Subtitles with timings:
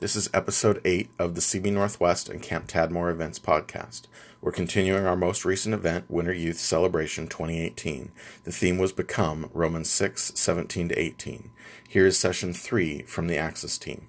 [0.00, 4.02] This is episode 8 of the CB Northwest and Camp Tadmor Events podcast.
[4.40, 8.12] We're continuing our most recent event, Winter Youth Celebration 2018.
[8.44, 11.50] The theme was Become, Romans 6 17 to 18.
[11.88, 14.06] Here is session 3 from the Axis team.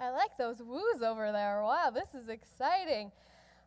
[0.00, 1.62] I like those woos over there.
[1.62, 3.12] Wow, this is exciting.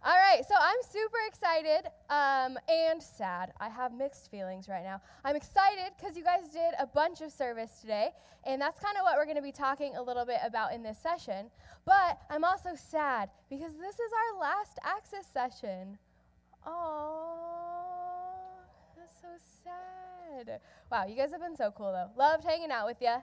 [0.08, 3.52] All right, so I'm super excited um, and sad.
[3.60, 5.02] I have mixed feelings right now.
[5.26, 8.12] I'm excited because you guys did a bunch of service today,
[8.46, 10.82] and that's kind of what we're going to be talking a little bit about in
[10.82, 11.52] this session.
[11.83, 15.97] But I'm also sad because this is our last Axis session.
[16.66, 18.30] Oh,
[18.97, 19.28] that's so
[19.66, 20.61] sad.
[20.89, 22.11] Wow, you guys have been so cool though.
[22.18, 23.14] Loved hanging out with you.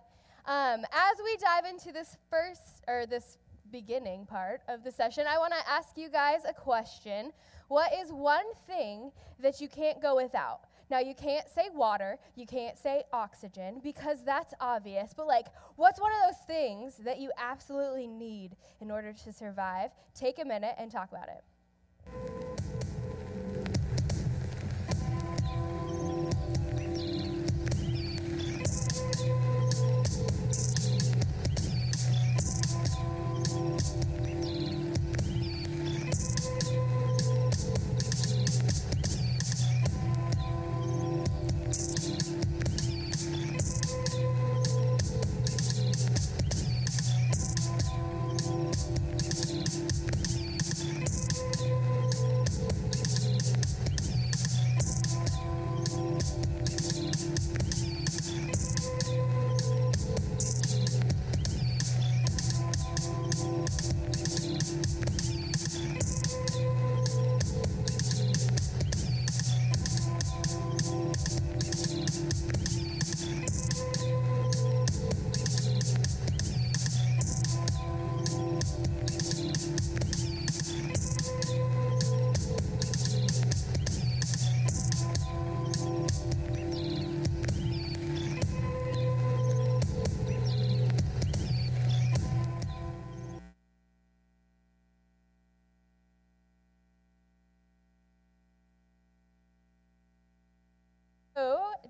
[0.47, 3.39] Um, as we dive into this first or this
[3.75, 7.33] beginning part of the session, I want to ask you guys a question.
[7.67, 9.11] What is one thing
[9.41, 10.61] that you can't go without?
[10.91, 16.01] Now, you can't say water, you can't say oxygen because that's obvious, but like, what's
[16.01, 19.91] one of those things that you absolutely need in order to survive?
[20.15, 22.54] Take a minute and talk about it.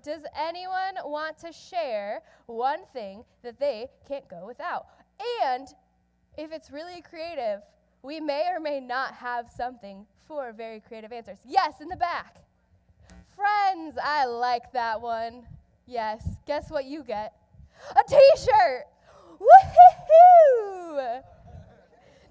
[0.05, 4.85] Does anyone want to share one thing that they can't go without?
[5.43, 5.67] And
[6.37, 7.61] if it's really creative,
[8.03, 11.39] we may or may not have something for very creative answers.
[11.43, 12.37] Yes, in the back.
[13.35, 15.47] Friends, I like that one.
[15.87, 17.33] Yes, guess what you get?
[17.91, 18.83] A t shirt!
[19.41, 21.21] Woohoo!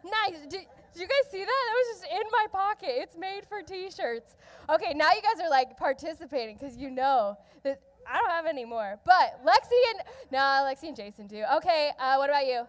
[0.04, 0.46] Nice.
[0.94, 1.46] Did, you guys see that?
[1.46, 2.90] That was just in my pocket.
[2.90, 4.36] It's made for t-shirts.
[4.70, 8.64] Okay, now you guys are like participating because you know that I don't have any
[8.64, 8.98] more.
[9.04, 10.00] But Lexi and
[10.30, 11.44] no, Lexi and Jason do.
[11.56, 12.62] Okay, uh, what about you?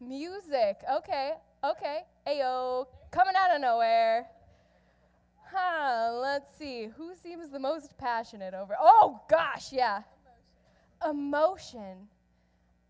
[0.00, 0.46] Music.
[0.50, 0.76] Music.
[0.98, 1.32] Okay.
[1.64, 2.00] Okay.
[2.28, 4.26] Ayo, coming out of nowhere.
[5.50, 6.12] Huh.
[6.20, 6.88] Let's see.
[6.96, 8.76] Who seems the most passionate over?
[8.78, 10.02] Oh gosh, yeah.
[11.04, 11.80] Emotion.
[11.80, 12.08] Emotion.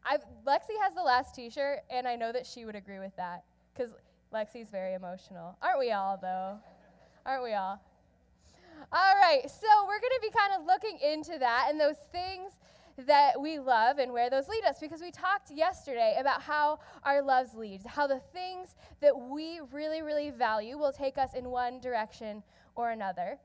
[0.04, 0.16] i
[0.46, 3.44] Lexi has the last T-shirt, and I know that she would agree with that
[3.74, 3.92] because
[4.36, 5.56] Lexi's very emotional.
[5.62, 6.58] Aren't we all, though?
[7.24, 7.80] Aren't we all?
[8.92, 12.52] All right, so we're going to be kind of looking into that and those things
[13.06, 17.22] that we love and where those lead us because we talked yesterday about how our
[17.22, 21.80] loves lead, how the things that we really, really value will take us in one
[21.80, 22.42] direction
[22.74, 23.38] or another.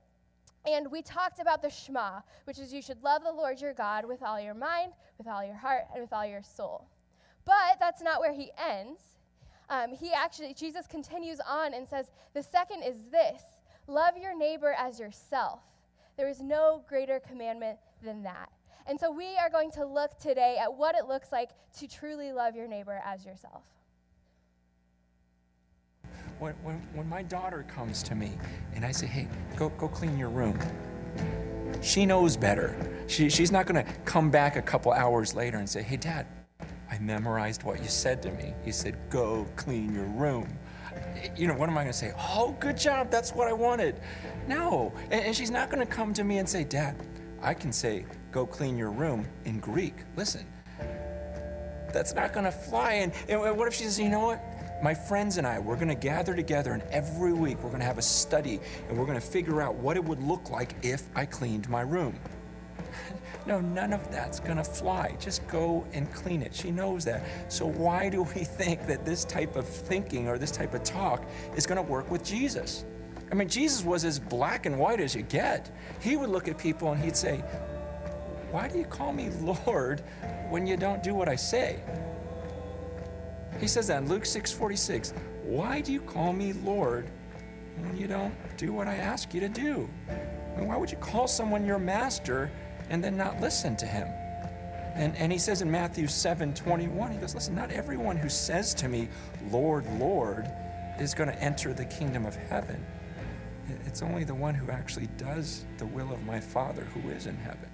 [0.65, 4.03] And we talked about the Shema, which is you should love the Lord your God
[4.03, 6.89] with all your mind, with all your heart, and with all your soul.
[7.45, 8.99] But that's not where he ends
[9.71, 13.41] um, he actually, Jesus continues on and says, The second is this
[13.87, 15.61] love your neighbor as yourself.
[16.17, 18.49] There is no greater commandment than that.
[18.85, 22.33] And so we are going to look today at what it looks like to truly
[22.33, 23.63] love your neighbor as yourself.
[26.39, 28.31] When, when, when my daughter comes to me
[28.75, 30.59] and I say, hey, go, go clean your room,
[31.81, 32.75] she knows better.
[33.07, 36.27] She, she's not going to come back a couple hours later and say, hey, dad,
[36.91, 38.53] I memorized what you said to me.
[38.65, 40.59] You said, go clean your room.
[41.37, 42.11] You know, what am I going to say?
[42.17, 43.09] Oh, good job.
[43.09, 44.01] That's what I wanted.
[44.45, 44.93] No.
[45.09, 46.97] And, and she's not going to come to me and say, Dad,
[47.41, 49.95] I can say, go clean your room in Greek.
[50.17, 50.45] Listen,
[51.93, 52.93] that's not going to fly.
[52.93, 54.43] And, and what if she says, you know what?
[54.83, 57.85] My friends and I, we're going to gather together, and every week we're going to
[57.85, 58.59] have a study,
[58.89, 61.81] and we're going to figure out what it would look like if I cleaned my
[61.81, 62.19] room.
[63.47, 65.15] No, none of that's gonna fly.
[65.19, 66.53] Just go and clean it.
[66.53, 67.23] She knows that.
[67.51, 71.25] So why do we think that this type of thinking or this type of talk
[71.55, 72.85] is gonna work with Jesus?
[73.31, 75.71] I mean, Jesus was as black and white as you get.
[76.01, 77.37] He would look at people and he'd say,
[78.51, 80.03] Why do you call me Lord
[80.49, 81.79] when you don't do what I say?
[83.59, 85.13] He says that in Luke 6:46.
[85.43, 87.09] Why do you call me Lord
[87.77, 89.89] when you don't do what I ask you to do?
[90.55, 92.51] And why would you call someone your master
[92.91, 94.07] and then not listen to him?
[94.93, 98.73] And, and he says in Matthew 7 21, he goes, Listen, not everyone who says
[98.75, 99.07] to me,
[99.49, 100.51] Lord, Lord,
[100.99, 102.85] is going to enter the kingdom of heaven.
[103.85, 107.37] It's only the one who actually does the will of my Father who is in
[107.37, 107.69] heaven.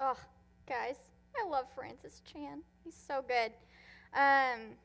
[0.00, 0.16] Oh,
[0.68, 0.96] guys,
[1.36, 2.62] I love Francis Chan.
[2.84, 3.52] He's so good.
[4.14, 4.76] Um,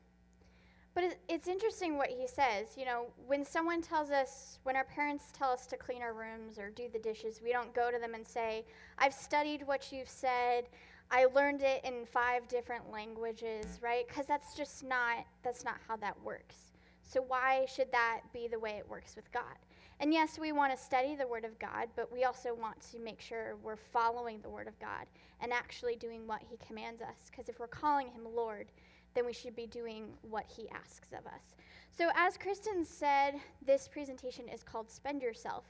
[0.98, 2.70] but it's interesting what he says.
[2.76, 6.58] You know, when someone tells us, when our parents tell us to clean our rooms
[6.58, 8.66] or do the dishes, we don't go to them and say,
[8.98, 10.64] I've studied what you've said.
[11.12, 14.08] I learned it in five different languages, right?
[14.08, 16.72] Because that's just not that's not how that works.
[17.04, 19.56] So why should that be the way it works with God?
[20.00, 23.00] And yes, we want to study the Word of God, but we also want to
[23.00, 25.06] make sure we're following the Word of God
[25.42, 27.30] and actually doing what He commands us.
[27.30, 28.72] Because if we're calling Him Lord,
[29.14, 31.56] then we should be doing what He asks of us.
[31.98, 35.64] So, as Kristen said, this presentation is called Spend Yourself.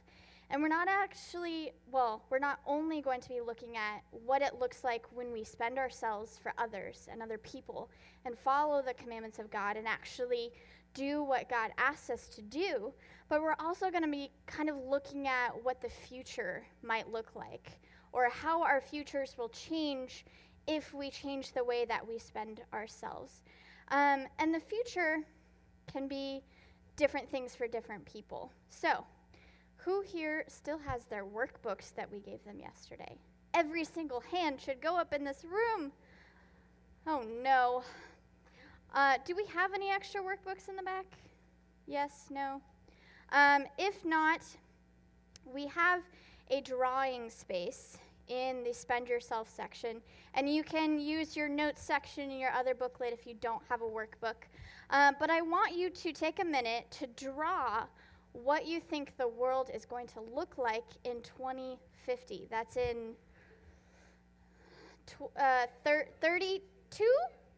[0.49, 4.59] And we're not actually, well, we're not only going to be looking at what it
[4.59, 7.89] looks like when we spend ourselves for others and other people
[8.25, 10.51] and follow the commandments of God and actually
[10.93, 12.93] do what God asks us to do,
[13.29, 17.35] but we're also going to be kind of looking at what the future might look
[17.35, 17.79] like
[18.13, 20.25] or how our futures will change
[20.67, 23.43] if we change the way that we spend ourselves.
[23.89, 25.19] Um, and the future
[25.91, 26.43] can be
[26.97, 28.51] different things for different people.
[28.69, 29.05] So,
[29.77, 33.15] who here still has their workbooks that we gave them yesterday?
[33.53, 35.91] Every single hand should go up in this room.
[37.05, 37.83] Oh no.
[38.93, 41.05] Uh, do we have any extra workbooks in the back?
[41.85, 42.61] Yes, no?
[43.31, 44.41] Um, if not,
[45.45, 46.01] we have
[46.49, 47.97] a drawing space
[48.27, 50.01] in the Spend Yourself section,
[50.33, 53.81] and you can use your notes section in your other booklet if you don't have
[53.81, 54.35] a workbook.
[54.89, 57.83] Uh, but I want you to take a minute to draw
[58.33, 62.47] what you think the world is going to look like in 2050.
[62.49, 63.13] That's in
[65.07, 67.05] tw- uh, thir- 32?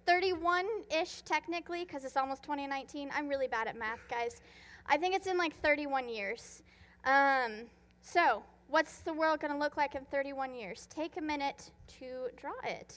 [0.05, 3.11] 31 ish, technically, because it's almost 2019.
[3.13, 4.41] I'm really bad at math, guys.
[4.87, 6.63] I think it's in like 31 years.
[7.05, 7.67] Um,
[8.01, 10.87] so, what's the world going to look like in 31 years?
[10.89, 12.95] Take a minute to draw it.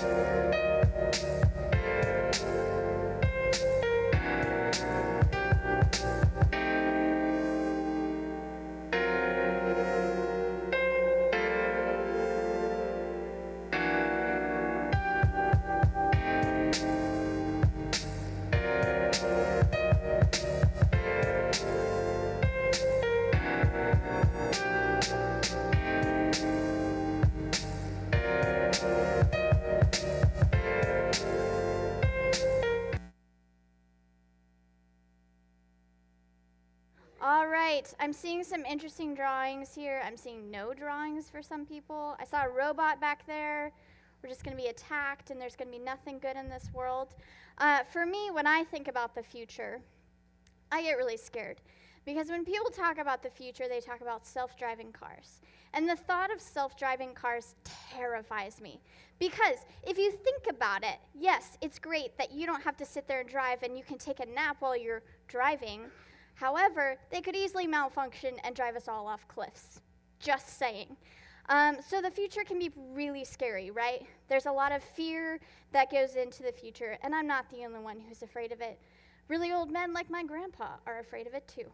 [0.00, 0.47] All
[4.78, 5.07] Thank you.
[37.68, 40.00] Right, I'm seeing some interesting drawings here.
[40.02, 42.16] I'm seeing no drawings for some people.
[42.18, 43.72] I saw a robot back there.
[44.22, 46.70] We're just going to be attacked, and there's going to be nothing good in this
[46.72, 47.14] world.
[47.58, 49.82] Uh, for me, when I think about the future,
[50.72, 51.60] I get really scared.
[52.06, 55.42] Because when people talk about the future, they talk about self driving cars.
[55.74, 57.54] And the thought of self driving cars
[57.92, 58.80] terrifies me.
[59.18, 63.06] Because if you think about it, yes, it's great that you don't have to sit
[63.06, 65.82] there and drive and you can take a nap while you're driving.
[66.38, 69.80] However, they could easily malfunction and drive us all off cliffs.
[70.20, 70.96] Just saying.
[71.48, 74.06] Um, so the future can be really scary, right?
[74.28, 75.40] There's a lot of fear
[75.72, 78.78] that goes into the future, and I'm not the only one who's afraid of it.
[79.26, 81.64] Really old men like my grandpa are afraid of it too.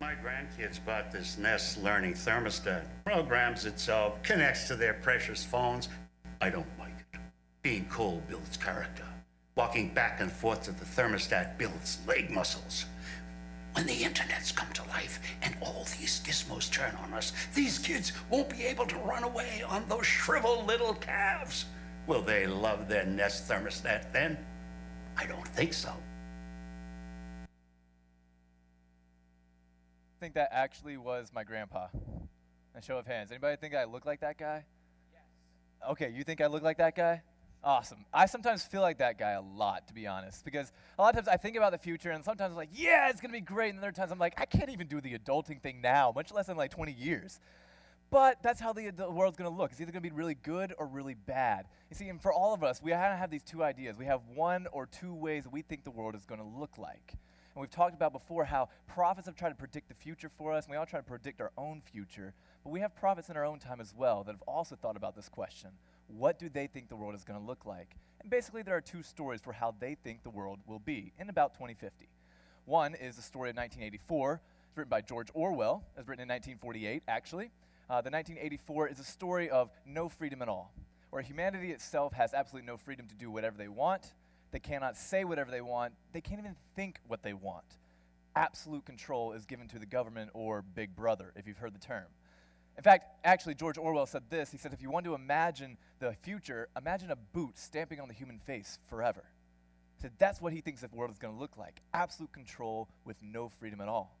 [0.00, 2.84] My grandkids bought this Nest Learning thermostat.
[3.04, 5.88] Programs itself, connects to their precious phones.
[6.40, 7.20] I don't like it.
[7.62, 9.04] Being cool builds character.
[9.58, 12.84] Walking back and forth to the thermostat builds leg muscles.
[13.72, 18.12] When the internet's come to life and all these gizmos turn on us, these kids
[18.30, 21.64] won't be able to run away on those shriveled little calves.
[22.06, 24.38] Will they love their Nest thermostat then?
[25.16, 25.90] I don't think so.
[27.48, 27.50] I
[30.20, 31.88] think that actually was my grandpa?
[32.76, 33.32] A show of hands.
[33.32, 34.64] Anybody think I look like that guy?
[35.12, 35.90] Yes.
[35.90, 37.22] Okay, you think I look like that guy?
[37.62, 38.04] Awesome.
[38.14, 41.16] I sometimes feel like that guy a lot, to be honest, because a lot of
[41.16, 43.44] times I think about the future and sometimes I'm like, yeah, it's going to be
[43.44, 43.70] great.
[43.70, 46.48] And other times I'm like, I can't even do the adulting thing now, much less
[46.48, 47.40] in like 20 years.
[48.10, 49.72] But that's how the, the world's going to look.
[49.72, 51.66] It's either going to be really good or really bad.
[51.90, 53.98] You see, and for all of us, we kind of have these two ideas.
[53.98, 57.12] We have one or two ways we think the world is going to look like.
[57.54, 60.64] And we've talked about before how prophets have tried to predict the future for us,
[60.64, 62.32] and we all try to predict our own future.
[62.64, 65.14] But we have prophets in our own time as well that have also thought about
[65.16, 65.70] this question
[66.08, 67.94] what do they think the world is going to look like?
[68.20, 71.30] And basically, there are two stories for how they think the world will be in
[71.30, 72.08] about 2050.
[72.64, 74.40] One is the story of 1984.
[74.68, 75.84] It's written by George Orwell.
[75.94, 77.50] It was written in 1948, actually.
[77.88, 80.72] Uh, the 1984 is a story of no freedom at all,
[81.10, 84.12] where humanity itself has absolutely no freedom to do whatever they want.
[84.50, 85.94] They cannot say whatever they want.
[86.12, 87.64] They can't even think what they want.
[88.36, 92.04] Absolute control is given to the government or Big Brother, if you've heard the term.
[92.78, 94.52] In fact, actually, George Orwell said this.
[94.52, 98.14] He said, if you want to imagine the future, imagine a boot stamping on the
[98.14, 99.24] human face forever.
[99.96, 102.88] He said, that's what he thinks the world is going to look like absolute control
[103.04, 104.16] with no freedom at all.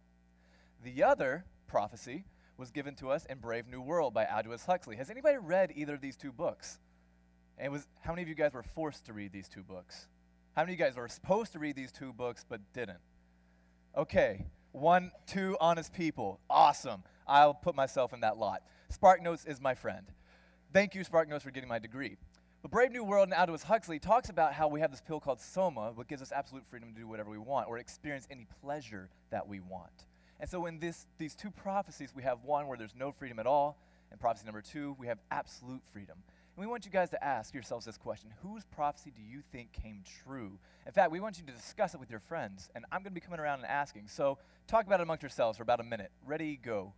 [0.82, 2.24] The other prophecy
[2.56, 4.96] was given to us in Brave New World by Aldous Huxley.
[4.96, 6.80] Has anybody read either of these two books?
[7.58, 10.08] And was how many of you guys were forced to read these two books?
[10.56, 12.98] How many of you guys were supposed to read these two books but didn't?
[13.96, 16.40] Okay, one, two honest people.
[16.50, 17.04] Awesome.
[17.28, 18.62] I'll put myself in that lot.
[18.92, 20.06] SparkNotes is my friend.
[20.72, 22.16] Thank you, SparkNotes, for getting my degree.
[22.62, 25.40] But Brave New World and Aldous Huxley talks about how we have this pill called
[25.40, 29.08] Soma, which gives us absolute freedom to do whatever we want or experience any pleasure
[29.30, 30.06] that we want.
[30.40, 33.46] And so in this, these two prophecies, we have one where there's no freedom at
[33.46, 33.78] all,
[34.10, 36.16] and prophecy number two, we have absolute freedom.
[36.56, 39.72] And we want you guys to ask yourselves this question Whose prophecy do you think
[39.72, 40.58] came true?
[40.86, 43.20] In fact, we want you to discuss it with your friends, and I'm going to
[43.20, 44.08] be coming around and asking.
[44.08, 46.10] So talk about it amongst yourselves for about a minute.
[46.26, 46.94] Ready, go.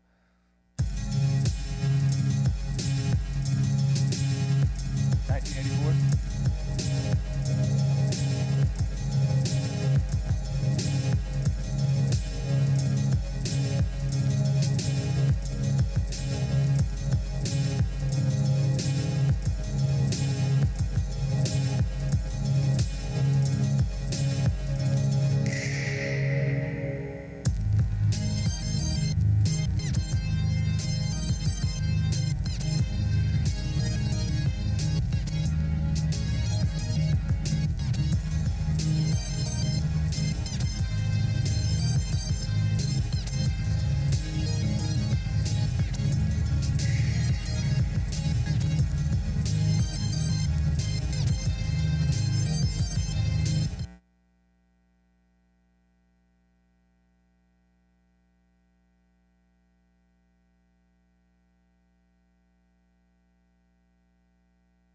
[5.31, 7.80] 1984.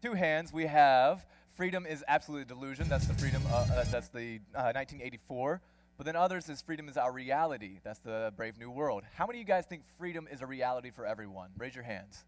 [0.06, 2.88] Two hands, we have freedom is absolutely delusion.
[2.88, 3.42] That's the freedom.
[3.50, 5.60] Uh, uh, that's the uh, 1984.
[5.96, 7.80] But then others is freedom is our reality.
[7.82, 9.02] That's the Brave New World.
[9.16, 11.50] How many of you guys think freedom is a reality for everyone?
[11.58, 12.24] Raise your hands.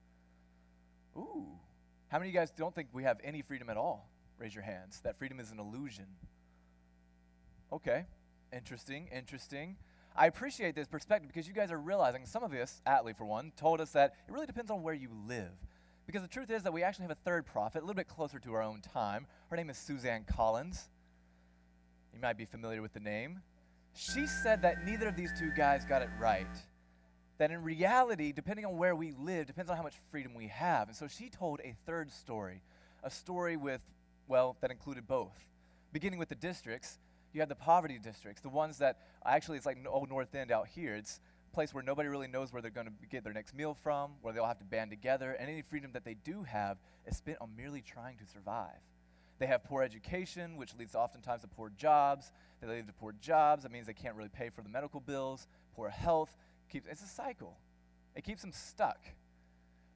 [1.16, 1.46] Ooh.
[2.08, 4.10] How many of you guys don't think we have any freedom at all?
[4.38, 5.00] Raise your hands.
[5.04, 6.06] That freedom is an illusion.
[7.72, 8.06] Okay.
[8.52, 9.08] Interesting.
[9.16, 9.76] Interesting.
[10.16, 13.52] I appreciate this perspective because you guys are realizing, some of us, Atlee for one,
[13.56, 15.52] told us that it really depends on where you live.
[16.08, 18.38] Because the truth is that we actually have a third prophet, a little bit closer
[18.38, 19.26] to our own time.
[19.50, 20.88] Her name is Suzanne Collins.
[22.14, 23.42] You might be familiar with the name.
[23.94, 26.46] She said that neither of these two guys got it right.
[27.36, 30.88] That in reality, depending on where we live, depends on how much freedom we have.
[30.88, 32.62] And so she told a third story,
[33.04, 33.82] a story with,
[34.28, 35.36] well, that included both.
[35.92, 36.98] Beginning with the districts,
[37.34, 38.96] you have the poverty districts, the ones that
[39.26, 40.94] actually it's like old North End out here.
[40.94, 41.20] It's
[41.58, 44.32] place where nobody really knows where they're going to get their next meal from, where
[44.32, 47.36] they all have to band together, and any freedom that they do have is spent
[47.40, 48.78] on merely trying to survive.
[49.40, 52.30] They have poor education, which leads oftentimes to poor jobs.
[52.60, 53.64] They lead to poor jobs.
[53.64, 55.48] That means they can't really pay for the medical bills.
[55.74, 56.30] Poor health.
[56.70, 57.58] Keeps, it's a cycle.
[58.14, 59.00] It keeps them stuck.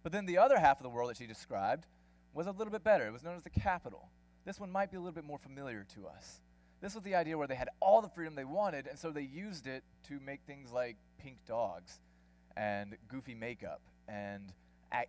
[0.02, 1.86] But then the other half of the world that she described
[2.34, 3.06] was a little bit better.
[3.06, 4.08] It was known as the capital.
[4.44, 6.40] This one might be a little bit more familiar to us.
[6.82, 9.22] This was the idea where they had all the freedom they wanted, and so they
[9.22, 12.00] used it to make things like pink dogs
[12.56, 14.52] and goofy makeup and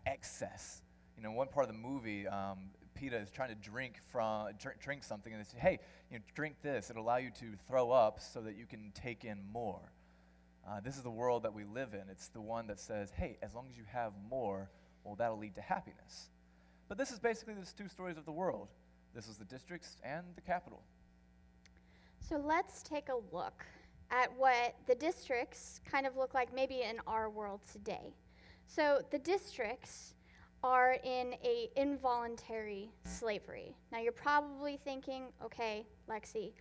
[0.06, 0.84] excess.
[1.18, 4.80] You know, one part of the movie, um, Peeta is trying to drink from drink,
[4.82, 5.80] drink something, and they say, "Hey,
[6.12, 6.92] you know, drink this.
[6.92, 9.92] It'll allow you to throw up so that you can take in more."
[10.68, 12.08] Uh, this is the world that we live in.
[12.08, 14.70] It's the one that says, "Hey, as long as you have more,
[15.03, 16.30] well, that'll lead to happiness."
[16.88, 18.70] But this is basically the two stories of the world.
[19.15, 20.84] This is the districts and the capital.
[22.27, 23.65] So let's take a look
[24.10, 28.15] at what the districts kind of look like maybe in our world today.
[28.65, 30.13] So the districts
[30.63, 33.75] are in a involuntary slavery.
[33.92, 36.53] Now you're probably thinking, okay, Lexi,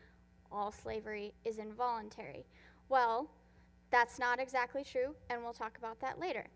[0.51, 2.45] all slavery is involuntary.
[2.89, 3.31] Well,
[3.91, 6.47] that's not exactly true, and we'll talk about that later.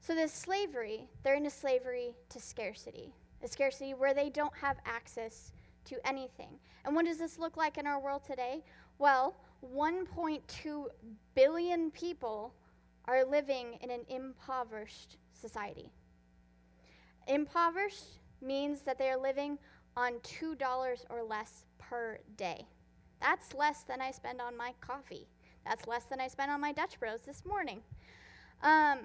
[0.00, 3.12] So this slavery, they're in a slavery to scarcity,
[3.42, 5.52] a scarcity where they don't have access
[5.86, 6.58] to anything.
[6.84, 8.62] And what does this look like in our world today?
[8.98, 9.36] Well,
[9.74, 10.86] 1.2
[11.34, 12.52] billion people
[13.06, 15.90] are living in an impoverished society.
[17.28, 19.58] Impoverished means that they are living
[19.96, 22.66] on $2 or less per day.
[23.20, 25.26] That's less than I spend on my coffee.
[25.64, 27.80] That's less than I spent on my Dutch Bros this morning.
[28.62, 28.98] Um,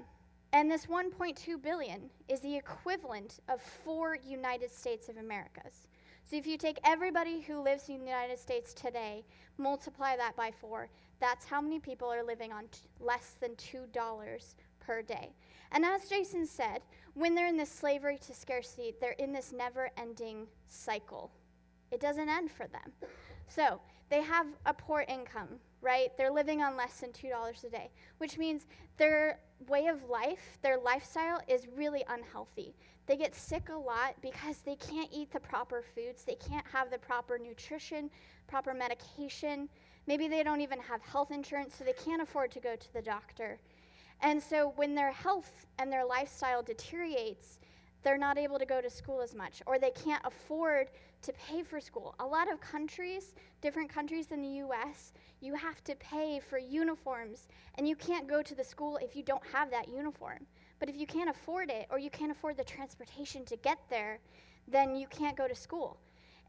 [0.54, 5.88] and this 1.2 billion is the equivalent of four United States of Americas.
[6.32, 9.26] So if you take everybody who lives in the United States today,
[9.58, 10.88] multiply that by four,
[11.20, 15.34] that's how many people are living on t- less than $2 per day.
[15.74, 16.84] And as Jason said,
[17.16, 21.32] when they're in this slavery to scarcity, they're in this never ending cycle.
[21.92, 22.94] It doesn't end for them.
[23.50, 26.18] So they have a poor income, right?
[26.18, 30.78] They're living on less than $2 a day, which means their way of life, their
[30.78, 32.74] lifestyle is really unhealthy.
[33.08, 36.92] They get sick a lot because they can't eat the proper foods, they can't have
[36.92, 38.10] the proper nutrition,
[38.48, 39.70] proper medication.
[40.08, 43.02] Maybe they don't even have health insurance, so they can't afford to go to the
[43.02, 43.60] doctor.
[44.22, 47.60] And so when their health and their lifestyle deteriorates,
[48.04, 50.90] they're not able to go to school as much, or they can't afford
[51.22, 52.16] to pay for school.
[52.20, 57.48] A lot of countries, different countries in the US, you have to pay for uniforms,
[57.76, 60.46] and you can't go to the school if you don't have that uniform.
[60.82, 64.18] But if you can't afford it, or you can't afford the transportation to get there,
[64.68, 66.00] then you can't go to school.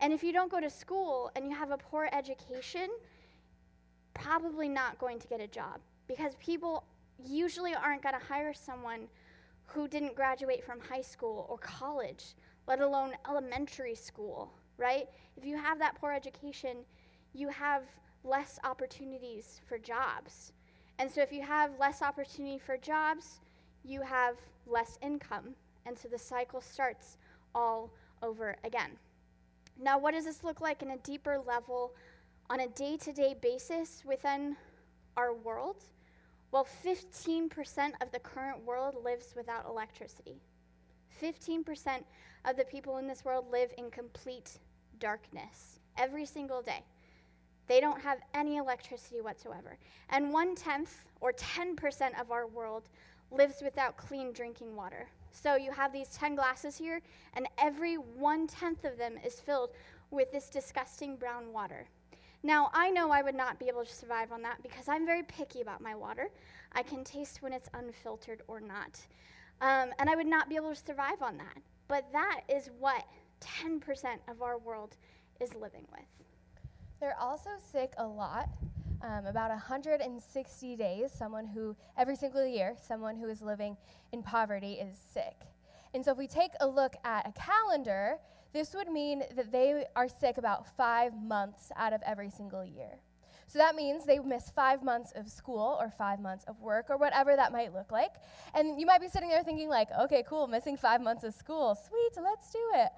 [0.00, 2.88] And if you don't go to school and you have a poor education,
[4.14, 6.84] probably not going to get a job because people
[7.22, 9.06] usually aren't going to hire someone
[9.66, 12.34] who didn't graduate from high school or college,
[12.66, 15.08] let alone elementary school, right?
[15.36, 16.78] If you have that poor education,
[17.34, 17.82] you have
[18.24, 20.52] less opportunities for jobs.
[20.98, 23.40] And so if you have less opportunity for jobs,
[23.84, 25.54] you have less income.
[25.86, 27.16] And so the cycle starts
[27.54, 27.90] all
[28.22, 28.92] over again.
[29.80, 31.92] Now, what does this look like in a deeper level
[32.50, 34.56] on a day to day basis within
[35.16, 35.76] our world?
[36.52, 40.36] Well, 15% of the current world lives without electricity.
[41.20, 42.02] 15%
[42.44, 44.58] of the people in this world live in complete
[44.98, 46.82] darkness every single day.
[47.68, 49.78] They don't have any electricity whatsoever.
[50.10, 52.88] And one tenth or 10% of our world
[53.32, 55.08] lives without clean drinking water.
[55.32, 57.00] So you have these 10 glasses here,
[57.34, 59.70] and every one tenth of them is filled
[60.10, 61.86] with this disgusting brown water.
[62.42, 65.22] Now, I know I would not be able to survive on that because I'm very
[65.22, 66.28] picky about my water.
[66.72, 69.00] I can taste when it's unfiltered or not.
[69.60, 71.56] Um, and I would not be able to survive on that.
[71.86, 73.04] But that is what
[73.40, 74.96] 10% of our world
[75.40, 76.06] is living with.
[77.00, 78.48] They're also sick a lot.
[79.02, 83.76] Um, about 160 days, someone who, every single year, someone who is living
[84.12, 85.34] in poverty is sick.
[85.92, 88.18] And so if we take a look at a calendar,
[88.52, 93.00] this would mean that they are sick about five months out of every single year.
[93.48, 96.96] So that means they miss five months of school or five months of work or
[96.96, 98.12] whatever that might look like.
[98.54, 101.74] And you might be sitting there thinking, like, okay, cool, missing five months of school.
[101.74, 102.92] Sweet, let's do it.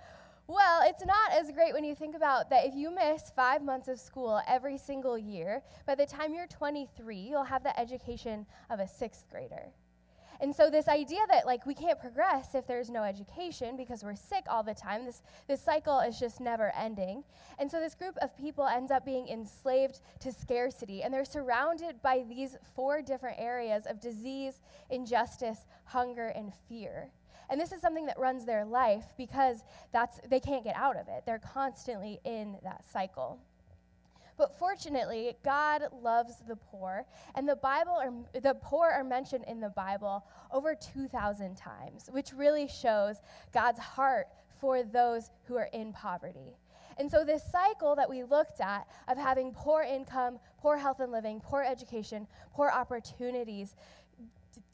[0.46, 3.88] Well, it's not as great when you think about that if you miss five months
[3.88, 8.78] of school every single year, by the time you're 23, you'll have the education of
[8.78, 9.72] a sixth grader.
[10.40, 14.16] And so this idea that like we can't progress if there's no education because we're
[14.16, 17.24] sick all the time, this, this cycle is just never ending.
[17.58, 22.02] And so this group of people ends up being enslaved to scarcity, and they're surrounded
[22.02, 27.10] by these four different areas of disease, injustice, hunger, and fear.
[27.54, 29.62] And this is something that runs their life because
[29.92, 31.22] that's they can't get out of it.
[31.24, 33.38] They're constantly in that cycle.
[34.36, 39.60] But fortunately, God loves the poor, and the Bible are, the poor are mentioned in
[39.60, 43.18] the Bible over 2,000 times, which really shows
[43.52, 44.26] God's heart
[44.60, 46.56] for those who are in poverty.
[46.98, 51.12] And so, this cycle that we looked at of having poor income, poor health and
[51.12, 53.76] living, poor education, poor opportunities,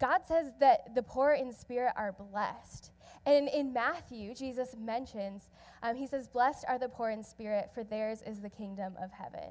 [0.01, 2.91] God says that the poor in spirit are blessed.
[3.27, 5.51] And in Matthew, Jesus mentions,
[5.83, 9.11] um, he says, Blessed are the poor in spirit, for theirs is the kingdom of
[9.13, 9.51] heaven.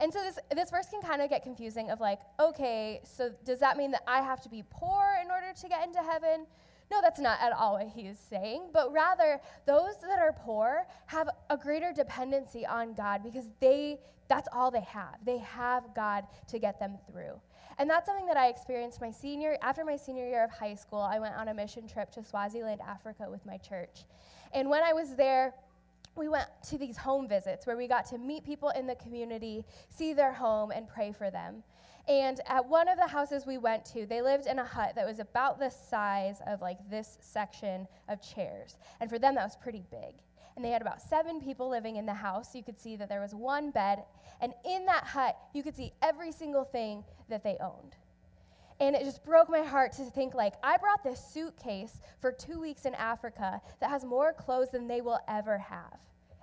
[0.00, 3.58] And so this, this verse can kind of get confusing of like, okay, so does
[3.58, 6.46] that mean that I have to be poor in order to get into heaven?
[6.90, 10.86] No, that's not at all what he is saying, but rather those that are poor
[11.06, 15.16] have a greater dependency on God because they that's all they have.
[15.24, 17.40] They have God to get them through.
[17.80, 21.00] And that's something that I experienced my senior after my senior year of high school.
[21.00, 24.04] I went on a mission trip to Swaziland, Africa with my church.
[24.52, 25.54] And when I was there,
[26.14, 29.64] we went to these home visits where we got to meet people in the community,
[29.88, 31.62] see their home, and pray for them.
[32.06, 35.06] And at one of the houses we went to, they lived in a hut that
[35.06, 38.76] was about the size of like this section of chairs.
[39.00, 40.16] And for them, that was pretty big.
[40.60, 42.54] And they had about seven people living in the house.
[42.54, 44.04] You could see that there was one bed.
[44.42, 47.96] And in that hut, you could see every single thing that they owned.
[48.78, 52.60] And it just broke my heart to think like I brought this suitcase for 2
[52.60, 55.98] weeks in Africa that has more clothes than they will ever have.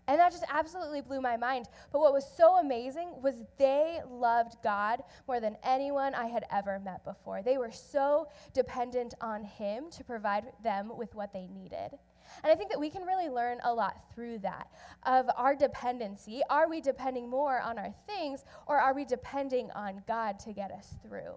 [0.08, 1.68] And that just absolutely blew my mind.
[1.92, 6.80] But what was so amazing was they loved God more than anyone I had ever
[6.80, 7.44] met before.
[7.44, 12.00] They were so dependent on Him to provide them with what they needed.
[12.44, 14.70] And I think that we can really learn a lot through that
[15.04, 16.42] of our dependency.
[16.50, 20.72] Are we depending more on our things or are we depending on God to get
[20.72, 21.34] us through?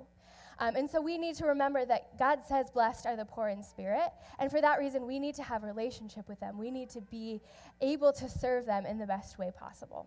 [0.60, 3.62] Um, and so we need to remember that God says, Blessed are the poor in
[3.62, 4.10] spirit.
[4.38, 6.58] And for that reason, we need to have a relationship with them.
[6.58, 7.40] We need to be
[7.80, 10.06] able to serve them in the best way possible.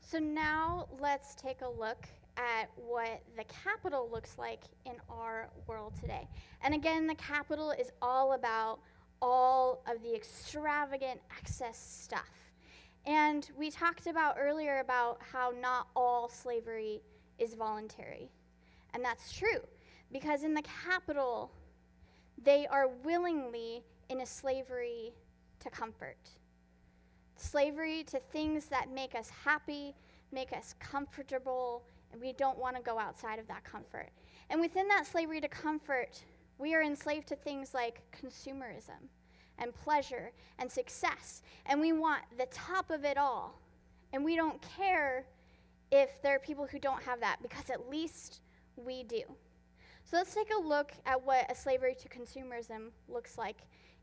[0.00, 5.94] So now let's take a look at what the capital looks like in our world
[6.00, 6.28] today.
[6.62, 8.80] And again, the capital is all about
[9.22, 12.30] all of the extravagant excess stuff.
[13.06, 17.00] And we talked about earlier about how not all slavery
[17.38, 18.30] is voluntary.
[18.92, 19.60] And that's true,
[20.12, 21.50] because in the capital,
[22.42, 25.12] they are willingly in a slavery
[25.60, 26.18] to comfort.
[27.36, 29.94] Slavery to things that make us happy,
[30.32, 34.10] make us comfortable, and we don't want to go outside of that comfort.
[34.50, 36.20] And within that slavery to comfort,
[36.60, 39.08] we are enslaved to things like consumerism
[39.58, 41.42] and pleasure and success.
[41.66, 43.58] And we want the top of it all.
[44.12, 45.24] And we don't care
[45.90, 48.40] if there are people who don't have that because at least
[48.76, 49.22] we do.
[50.04, 53.56] So let's take a look at what a slavery to consumerism looks like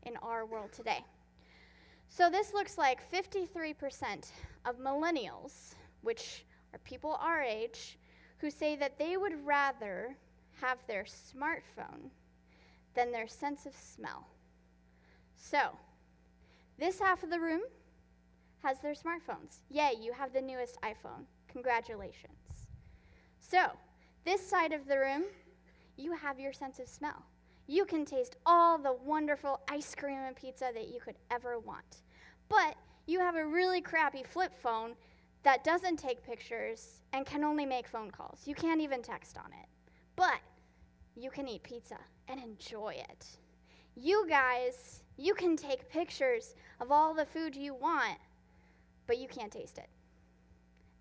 [0.04, 1.04] in our world today.
[2.08, 4.30] So this looks like 53%
[4.64, 7.98] of millennials, which are people our age,
[8.38, 10.16] who say that they would rather
[10.60, 12.10] have their smartphone
[12.98, 14.26] than their sense of smell.
[15.36, 15.70] So,
[16.80, 17.60] this half of the room
[18.64, 19.58] has their smartphones.
[19.70, 21.22] Yay, you have the newest iPhone.
[21.46, 22.66] Congratulations.
[23.38, 23.70] So,
[24.24, 25.22] this side of the room,
[25.96, 27.24] you have your sense of smell.
[27.68, 31.98] You can taste all the wonderful ice cream and pizza that you could ever want.
[32.48, 32.74] But
[33.06, 34.96] you have a really crappy flip phone
[35.44, 38.40] that doesn't take pictures and can only make phone calls.
[38.44, 39.68] You can't even text on it.
[40.16, 40.40] But
[41.18, 43.26] you can eat pizza and enjoy it.
[43.96, 48.18] You guys, you can take pictures of all the food you want,
[49.06, 49.88] but you can't taste it.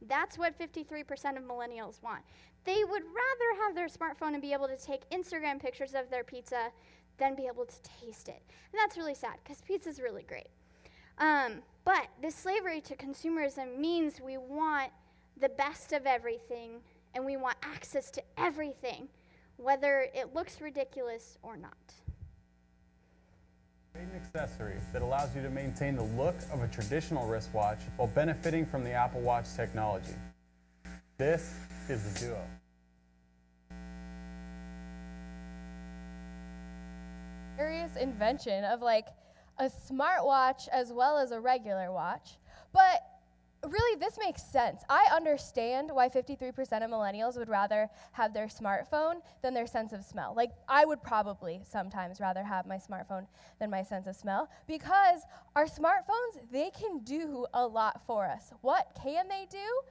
[0.08, 2.24] That's what 53% of millennials want.
[2.66, 6.24] They would rather have their smartphone and be able to take Instagram pictures of their
[6.24, 6.72] pizza
[7.18, 8.42] than be able to taste it.
[8.72, 10.48] And that's really sad because pizza is really great.
[11.20, 14.92] Um, but this slavery to consumerism means we want
[15.40, 16.82] the best of everything
[17.16, 19.08] and we want access to everything,
[19.58, 21.94] whether it looks ridiculous or not.
[23.96, 28.66] An accessory that allows you to maintain the look of a traditional wristwatch while benefiting
[28.66, 30.14] from the Apple Watch technology.
[31.18, 31.56] This
[31.90, 32.44] is the Duo.
[37.58, 39.08] Various invention of like
[39.58, 42.38] a smartwatch as well as a regular watch.
[42.72, 43.07] But
[43.66, 44.84] really, this makes sense.
[44.90, 50.04] I understand why 53% of millennials would rather have their smartphone than their sense of
[50.04, 50.34] smell.
[50.36, 53.28] Like, I would probably sometimes rather have my smartphone
[53.60, 55.22] than my sense of smell because
[55.56, 58.54] our smartphones, they can do a lot for us.
[58.62, 59.82] What can they do?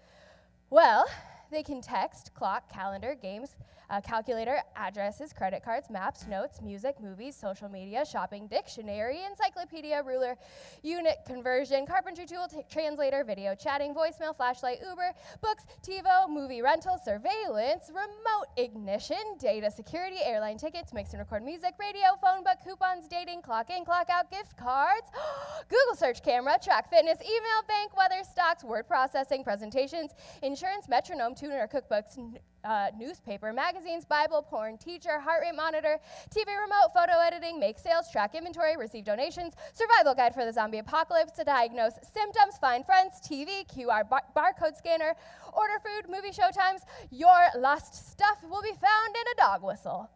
[0.70, 1.07] Well,
[1.50, 3.56] they can text, clock, calendar, games,
[3.90, 10.37] uh, calculator, addresses, credit cards, maps, notes, music, movies, social media, shopping, dictionary, encyclopedia, ruler,
[10.82, 17.90] unit conversion, carpentry tool, translator, video chatting, voicemail, flashlight, Uber, books, TiVo, movie rental, surveillance,
[17.90, 23.40] remote ignition, data security, airline tickets, mix and record music, radio, phone book, coupons, dating,
[23.40, 25.06] clock in, clock out, gift cards,
[25.68, 31.68] Google search camera, track fitness, email, bank, weather, stocks, word processing, presentations, insurance, metronome, tuner,
[31.68, 35.99] cookbooks, n- uh, newspaper, magazines, Bible, porn, teacher, heart rate monitor,
[36.31, 40.79] TV remote, photo editing, make sales, track inventory, receive donations, survival guide for the zombie
[40.79, 45.14] apocalypse, to diagnose symptoms, find friends, TV, QR bar- barcode scanner,
[45.53, 46.81] order food, movie showtimes.
[47.11, 50.11] Your lost stuff will be found in a dog whistle.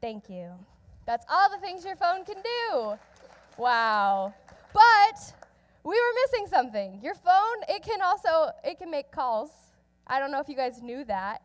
[0.00, 0.50] Thank you.
[1.06, 2.94] That's all the things your phone can do.
[3.58, 4.32] Wow.
[4.72, 5.34] But
[5.84, 7.00] we were missing something.
[7.02, 9.50] Your phone, it can also it can make calls.
[10.06, 11.42] I don't know if you guys knew that.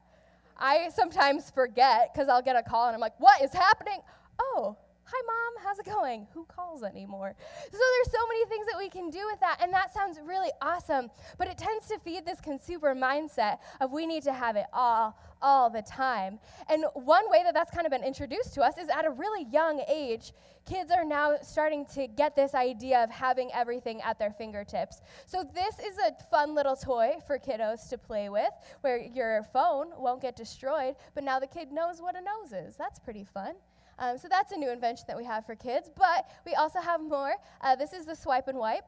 [0.57, 4.01] I sometimes forget cuz I'll get a call and I'm like, "What is happening?"
[4.39, 4.77] Oh,
[5.09, 6.27] Hi, mom, how's it going?
[6.33, 7.33] Who calls anymore?
[7.39, 10.49] So there's so many things that we can do with that, and that sounds really
[10.61, 14.65] awesome, but it tends to feed this consumer mindset of we need to have it
[14.73, 16.39] all, all the time.
[16.67, 19.47] And one way that that's kind of been introduced to us is at a really
[19.49, 20.33] young age,
[20.65, 24.99] kids are now starting to get this idea of having everything at their fingertips.
[25.25, 29.87] So this is a fun little toy for kiddos to play with where your phone
[29.97, 32.75] won't get destroyed, but now the kid knows what a nose is.
[32.75, 33.55] That's pretty fun.
[33.99, 35.89] Um, so that's a new invention that we have for kids.
[35.95, 37.33] But we also have more.
[37.61, 38.85] Uh, this is the swipe and wipe.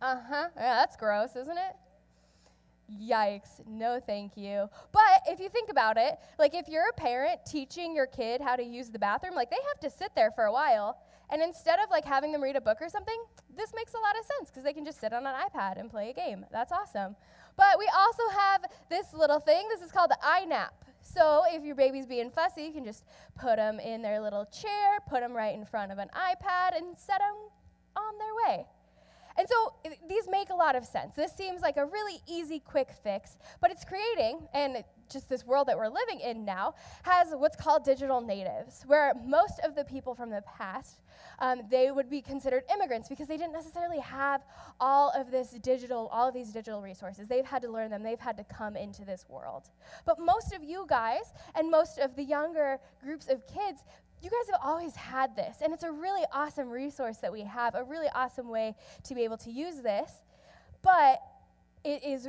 [0.00, 0.48] Uh huh.
[0.56, 1.74] Yeah, that's gross, isn't it?
[3.02, 3.60] Yikes.
[3.66, 4.68] No, thank you.
[4.92, 8.56] But if you think about it, like if you're a parent teaching your kid how
[8.56, 10.98] to use the bathroom, like they have to sit there for a while.
[11.30, 13.22] And instead of like having them read a book or something,
[13.54, 15.90] this makes a lot of sense because they can just sit on an iPad and
[15.90, 16.46] play a game.
[16.50, 17.16] That's awesome.
[17.56, 19.68] But we also have this little thing.
[19.68, 20.70] This is called the iNap.
[21.14, 23.04] So if your baby's being fussy, you can just
[23.38, 26.96] put them in their little chair, put them right in front of an iPad, and
[26.96, 27.34] set them
[27.96, 28.66] on their way.
[29.38, 31.14] And so eh, these make a lot of sense.
[31.14, 35.68] This seems like a really easy, quick fix, but it's creating, and just this world
[35.68, 40.14] that we're living in now, has what's called digital natives, where most of the people
[40.14, 41.00] from the past
[41.40, 44.42] um, they would be considered immigrants because they didn't necessarily have
[44.80, 47.28] all of this digital, all of these digital resources.
[47.28, 48.02] They've had to learn them.
[48.02, 49.70] They've had to come into this world.
[50.04, 53.84] But most of you guys and most of the younger groups of kids,
[54.20, 57.76] you guys have always had this, and it's a really awesome resource that we have,
[57.76, 60.10] a really awesome way to be able to use this.
[60.82, 61.22] But
[61.84, 62.28] it is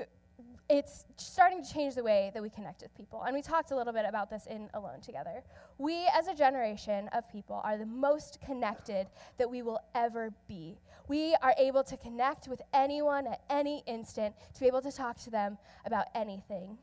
[0.69, 3.23] it's starting to change the way that we connect with people.
[3.23, 5.41] And we talked a little bit about this in Alone Together.
[5.79, 9.08] We, as a generation of people, are the most connected
[9.39, 10.77] that we will ever be.
[11.08, 15.17] We are able to connect with anyone at any instant, to be able to talk
[15.23, 16.77] to them about anything.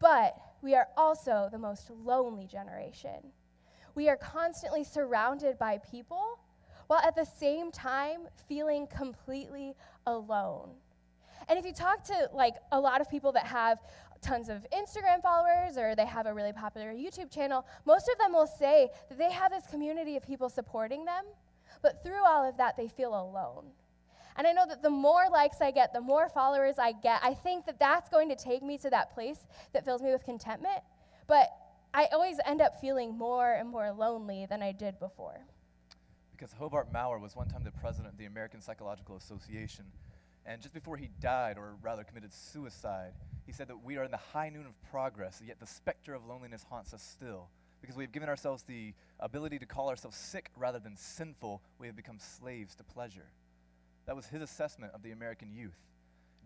[0.00, 3.32] But we are also the most lonely generation.
[3.94, 6.38] We are constantly surrounded by people,
[6.86, 9.74] while at the same time feeling completely
[10.06, 10.70] alone.
[11.48, 13.78] And if you talk to like a lot of people that have
[14.20, 18.32] tons of Instagram followers or they have a really popular YouTube channel, most of them
[18.32, 21.24] will say that they have this community of people supporting them,
[21.82, 23.66] but through all of that, they feel alone.
[24.36, 27.32] And I know that the more likes I get, the more followers I get, I
[27.32, 30.80] think that that's going to take me to that place that fills me with contentment.
[31.26, 31.48] But
[31.94, 35.40] I always end up feeling more and more lonely than I did before.
[36.32, 39.86] Because Hobart Mowrer was one time the president of the American Psychological Association.
[40.46, 43.12] And just before he died, or rather committed suicide,
[43.46, 46.24] he said that we are in the high noon of progress, yet the specter of
[46.26, 47.48] loneliness haunts us still.
[47.80, 51.88] Because we have given ourselves the ability to call ourselves sick rather than sinful, we
[51.88, 53.26] have become slaves to pleasure.
[54.06, 55.76] That was his assessment of the American youth.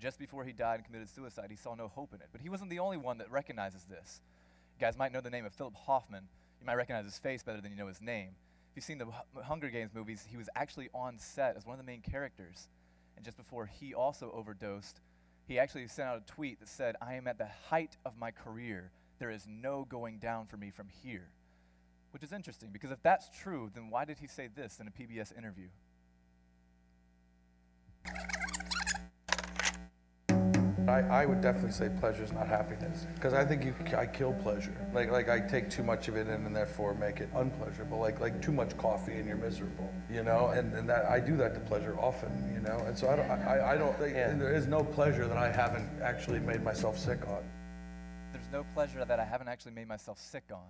[0.00, 2.28] Just before he died and committed suicide, he saw no hope in it.
[2.32, 4.22] But he wasn't the only one that recognizes this.
[4.78, 6.26] You guys might know the name of Philip Hoffman.
[6.58, 8.30] You might recognize his face better than you know his name.
[8.70, 11.84] If you've seen the Hunger Games movies, he was actually on set as one of
[11.84, 12.68] the main characters.
[13.16, 15.01] And just before he also overdosed,
[15.46, 18.31] he actually sent out a tweet that said, I am at the height of my
[18.31, 18.90] career.
[19.18, 21.29] There is no going down for me from here.
[22.12, 24.90] Which is interesting because if that's true, then why did he say this in a
[24.90, 25.68] PBS interview?
[30.90, 34.33] I, I would definitely say pleasure is not happiness because I think you, I kill
[34.33, 34.76] pleasure.
[34.92, 37.98] Like like I take too much of it in and therefore make it unpleasurable.
[37.98, 39.92] Like like too much coffee and you're miserable.
[40.11, 42.31] You know, and, and that I do that to pleasure often.
[42.53, 44.35] You know, and so I don't I, I don't think yeah.
[44.35, 47.42] there is no pleasure that I haven't actually made myself sick on.
[48.33, 50.66] There's no pleasure that I haven't actually made myself sick on.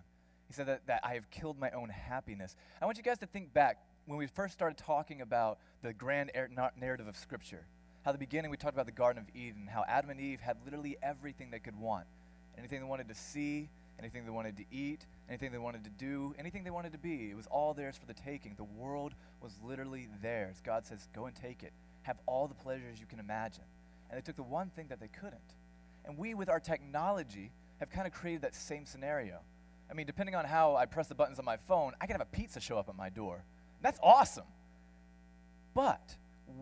[0.46, 2.56] He said that, that I have killed my own happiness.
[2.82, 6.32] I want you guys to think back when we first started talking about the grand
[6.34, 7.64] er, narrative of Scripture
[8.04, 10.56] how the beginning we talked about the Garden of Eden, how Adam and Eve had
[10.64, 12.06] literally everything they could want.
[12.58, 16.34] Anything they wanted to see, anything they wanted to eat, anything they wanted to do,
[16.38, 17.30] anything they wanted to be.
[17.30, 18.54] It was all theirs for the taking.
[18.56, 20.56] The world was literally theirs.
[20.64, 21.72] God says, go and take it.
[22.02, 23.64] Have all the pleasures you can imagine.
[24.08, 25.40] And they took the one thing that they couldn't.
[26.04, 29.40] And we, with our technology, have kind of created that same scenario.
[29.90, 32.20] I mean, depending on how I press the buttons on my phone, I can have
[32.20, 33.44] a pizza show up at my door.
[33.82, 34.44] That's awesome.
[35.74, 36.16] But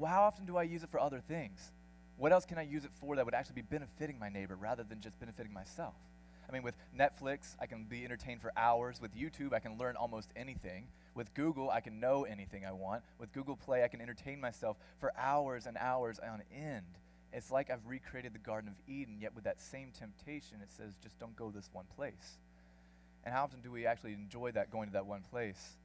[0.06, 1.72] how often do I use it for other things?
[2.16, 4.82] What else can I use it for that would actually be benefiting my neighbor rather
[4.82, 5.94] than just benefiting myself?
[6.48, 9.00] I mean, with Netflix, I can be entertained for hours.
[9.00, 10.86] With YouTube, I can learn almost anything.
[11.14, 13.02] With Google, I can know anything I want.
[13.18, 16.86] With Google Play, I can entertain myself for hours and hours on end.
[17.32, 20.94] It's like I've recreated the Garden of Eden, yet with that same temptation, it says,
[21.02, 22.38] just don't go this one place.
[23.24, 25.76] And how often do we actually enjoy that going to that one place?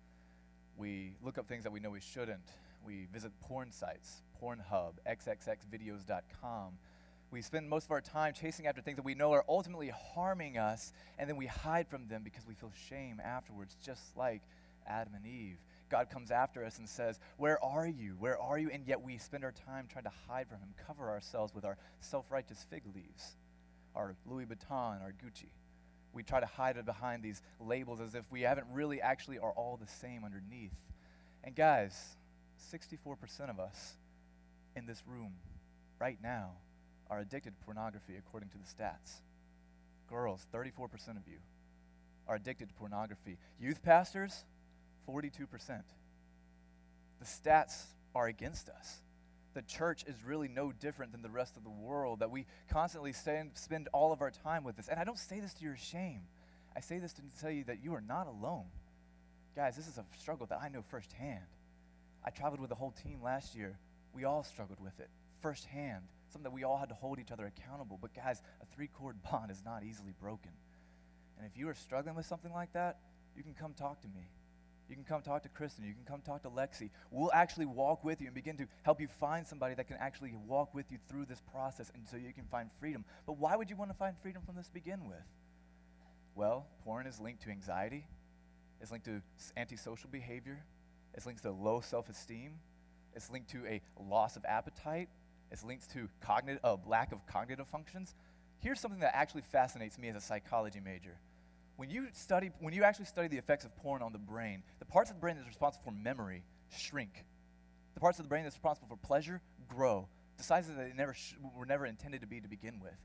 [0.78, 2.48] We look up things that we know we shouldn't.
[2.86, 6.74] We visit porn sites, Pornhub, xxxvideos.com.
[7.32, 10.58] We spend most of our time chasing after things that we know are ultimately harming
[10.58, 14.41] us, and then we hide from them because we feel shame afterwards, just like
[14.86, 15.58] Adam and Eve.
[15.89, 18.15] God comes after us and says, Where are you?
[18.19, 18.69] Where are you?
[18.69, 21.78] And yet we spend our time trying to hide from Him, cover ourselves with our
[22.02, 23.36] self righteous fig leaves,
[23.96, 25.50] our Louis Vuitton, our Gucci.
[26.13, 29.52] We try to hide it behind these labels as if we haven't really actually are
[29.52, 30.76] all the same underneath.
[31.43, 32.15] And guys,
[32.71, 33.93] 64% of us
[34.76, 35.34] in this room
[35.99, 36.52] right now
[37.10, 39.21] are addicted to pornography according to the stats.
[40.10, 41.39] Girls, 34% of you
[42.28, 43.38] are addicted to pornography.
[43.60, 44.45] Youth pastors,
[45.08, 45.47] 42%.
[47.19, 47.84] The stats
[48.15, 48.97] are against us.
[49.54, 53.13] The church is really no different than the rest of the world, that we constantly
[53.13, 54.88] stand, spend all of our time with this.
[54.88, 56.21] And I don't say this to your shame.
[56.76, 58.65] I say this to tell you that you are not alone.
[59.56, 61.45] Guys, this is a struggle that I know firsthand.
[62.26, 63.78] I traveled with the whole team last year.
[64.14, 65.10] We all struggled with it
[65.44, 68.00] firsthand, something that we all had to hold each other accountable.
[68.02, 70.52] But, guys, a three chord bond is not easily broken.
[71.38, 73.00] And if you are struggling with something like that,
[73.36, 74.30] you can come talk to me.
[74.90, 75.86] You can come talk to Kristen.
[75.86, 76.90] You can come talk to Lexi.
[77.12, 80.34] We'll actually walk with you and begin to help you find somebody that can actually
[80.48, 83.04] walk with you through this process and so you can find freedom.
[83.26, 85.24] But why would you want to find freedom from this to begin with?
[86.36, 88.06] Well, porn is linked to anxiety,
[88.82, 89.22] it's linked to
[89.56, 90.64] antisocial behavior,
[91.13, 92.54] it's linked to low self esteem,
[93.15, 95.10] it's linked to a loss of appetite,
[95.52, 98.15] it's linked to cognitive, uh, lack of cognitive functions.
[98.60, 101.17] Here's something that actually fascinates me as a psychology major.
[101.76, 104.86] When you study when you actually study the effects of porn on the brain the
[104.86, 106.43] parts of the brain that's responsible for memory
[106.76, 107.26] shrink.
[107.93, 110.08] The parts of the brain that's responsible for pleasure grow.
[110.38, 112.97] The sizes that they never sh- were never intended to be to begin with.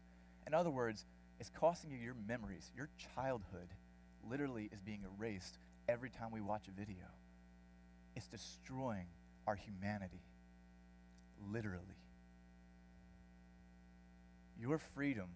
[0.46, 1.04] In other words
[1.40, 2.72] it's costing you your memories.
[2.76, 3.68] Your childhood
[4.28, 7.04] literally is being erased every time we watch a video
[8.18, 9.06] it's destroying
[9.46, 10.20] our humanity
[11.50, 11.98] literally
[14.60, 15.28] your freedom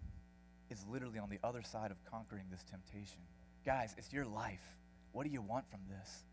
[0.71, 3.21] is literally on the other side of conquering this temptation.
[3.65, 4.77] Guys, it's your life.
[5.13, 6.25] What do you want from this?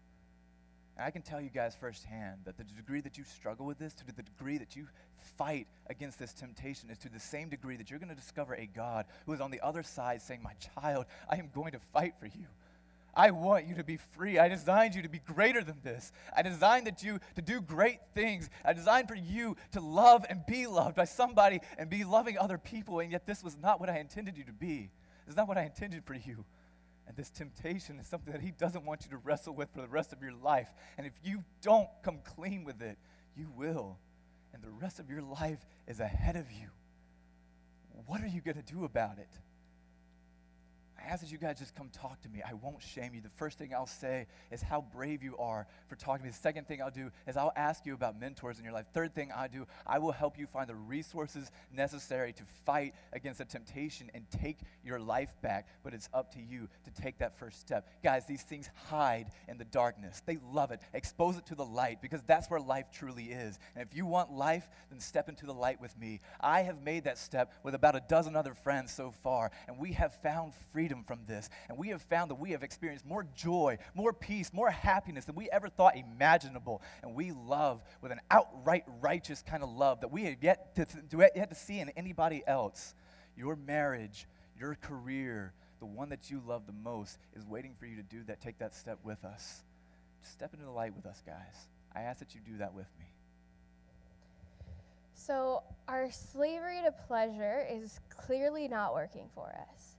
[0.98, 3.94] And I can tell you guys firsthand that the degree that you struggle with this,
[3.96, 4.88] to the degree that you
[5.38, 8.66] fight against this temptation, is to the same degree that you're going to discover a
[8.66, 12.16] God who is on the other side saying, My child, I am going to fight
[12.20, 12.48] for you.
[13.13, 14.38] I want you to be free.
[14.38, 16.12] I designed you to be greater than this.
[16.36, 18.50] I designed that you to do great things.
[18.63, 22.58] I designed for you to love and be loved by somebody and be loving other
[22.58, 24.91] people, and yet this was not what I intended you to be.
[25.26, 26.45] This is not what I intended for you.
[27.08, 29.88] And this temptation is something that He doesn't want you to wrestle with for the
[29.88, 30.69] rest of your life.
[30.98, 32.98] And if you don't come clean with it,
[33.36, 33.98] you will.
[34.54, 36.67] And the rest of your life is ahead of you.
[38.06, 39.30] What are you going to do about it?
[41.00, 42.42] I ask that you guys just come talk to me.
[42.48, 43.22] I won't shame you.
[43.22, 46.32] The first thing I'll say is how brave you are for talking to me.
[46.32, 48.86] The second thing I'll do is I'll ask you about mentors in your life.
[48.94, 53.40] Third thing I do, I will help you find the resources necessary to fight against
[53.40, 55.68] the temptation and take your life back.
[55.84, 57.88] But it's up to you to take that first step.
[58.04, 60.22] Guys, these things hide in the darkness.
[60.26, 60.82] They love it.
[60.94, 63.58] Expose it to the light because that's where life truly is.
[63.76, 66.20] And if you want life, then step into the light with me.
[66.42, 69.94] I have made that step with about a dozen other friends so far, and we
[69.94, 71.49] have found freedom freedom from this.
[71.67, 75.36] And we have found that we have experienced more joy, more peace, more happiness than
[75.36, 76.82] we ever thought imaginable.
[77.04, 80.86] And we love with an outright righteous kind of love that we have yet to,
[80.86, 82.95] to, yet to see in anybody else.
[83.38, 84.28] Your marriage,
[84.60, 88.23] your career, the one that you love the most is waiting for you to do
[88.23, 89.63] that, take that step with us.
[90.21, 91.67] Just step into the light with us, guys.
[91.95, 93.06] I ask that you do that with me.
[95.13, 99.99] So, our slavery to pleasure is clearly not working for us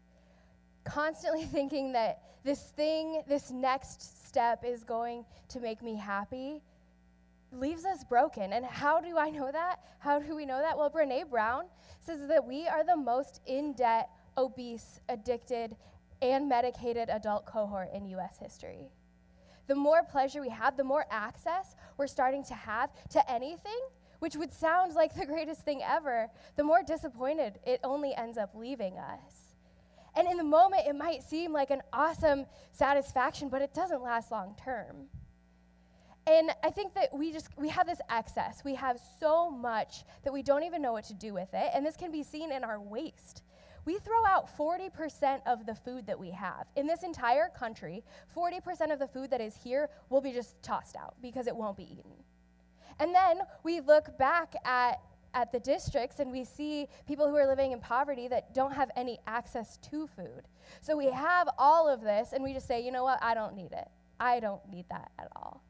[0.84, 6.62] constantly thinking that this thing, this next step is going to make me happy,
[7.52, 8.52] leaves us broken.
[8.52, 9.80] And how do I know that?
[9.98, 10.76] How do we know that?
[10.76, 11.64] Well, Brene Brown
[12.00, 15.76] says that we are the most in debt, obese, addicted,
[16.22, 18.90] and medicated adult cohort in US history.
[19.66, 23.80] The more pleasure we have, the more access we're starting to have to anything,
[24.18, 28.50] which would sound like the greatest thing ever, the more disappointed it only ends up
[28.54, 29.39] leaving us.
[30.16, 34.30] And in the moment, it might seem like an awesome satisfaction, but it doesn't last
[34.30, 35.08] long term.
[36.26, 38.62] And I think that we just we have this excess.
[38.64, 41.84] We have so much that we don't even know what to do with it, and
[41.84, 43.42] this can be seen in our waste.
[43.86, 46.66] We throw out 40% of the food that we have.
[46.76, 48.04] In this entire country,
[48.36, 51.78] 40% of the food that is here will be just tossed out because it won't
[51.78, 52.12] be eaten.
[52.98, 55.00] And then we look back at
[55.34, 58.90] at the districts and we see people who are living in poverty that don't have
[58.96, 60.42] any access to food.
[60.80, 63.54] So we have all of this and we just say, you know what, I don't
[63.54, 63.88] need it.
[64.18, 65.62] I don't need that at all.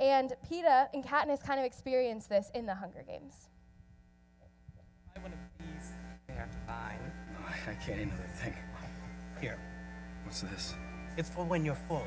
[0.00, 3.48] And Peeta and Katniss kind of experienced this in the Hunger Games.
[5.16, 5.92] I want of these.
[6.26, 7.00] They have to find.
[7.46, 8.54] I can't eat another thing.
[9.40, 9.58] Here,
[10.24, 10.74] What's this?
[11.16, 12.06] it's for when you're full.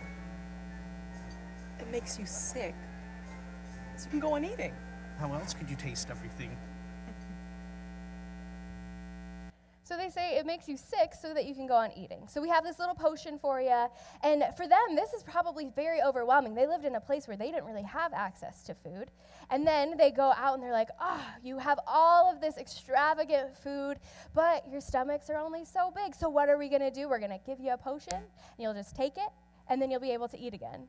[1.80, 2.76] It makes you sick.
[3.96, 4.74] So you can go on eating.
[5.20, 6.58] How else could you taste everything?
[9.88, 12.28] So they say it makes you sick so that you can go on eating.
[12.28, 13.88] So we have this little potion for you.
[14.22, 16.56] And for them, this is probably very overwhelming.
[16.56, 19.12] They lived in a place where they didn't really have access to food.
[19.50, 23.56] And then they go out and they're like, oh, you have all of this extravagant
[23.56, 23.98] food,
[24.34, 26.14] but your stomachs are only so big.
[26.14, 27.08] So what are we going to do?
[27.08, 28.24] We're going to give you a potion, and
[28.60, 29.30] you'll just take it,
[29.70, 30.88] and then you'll be able to eat again.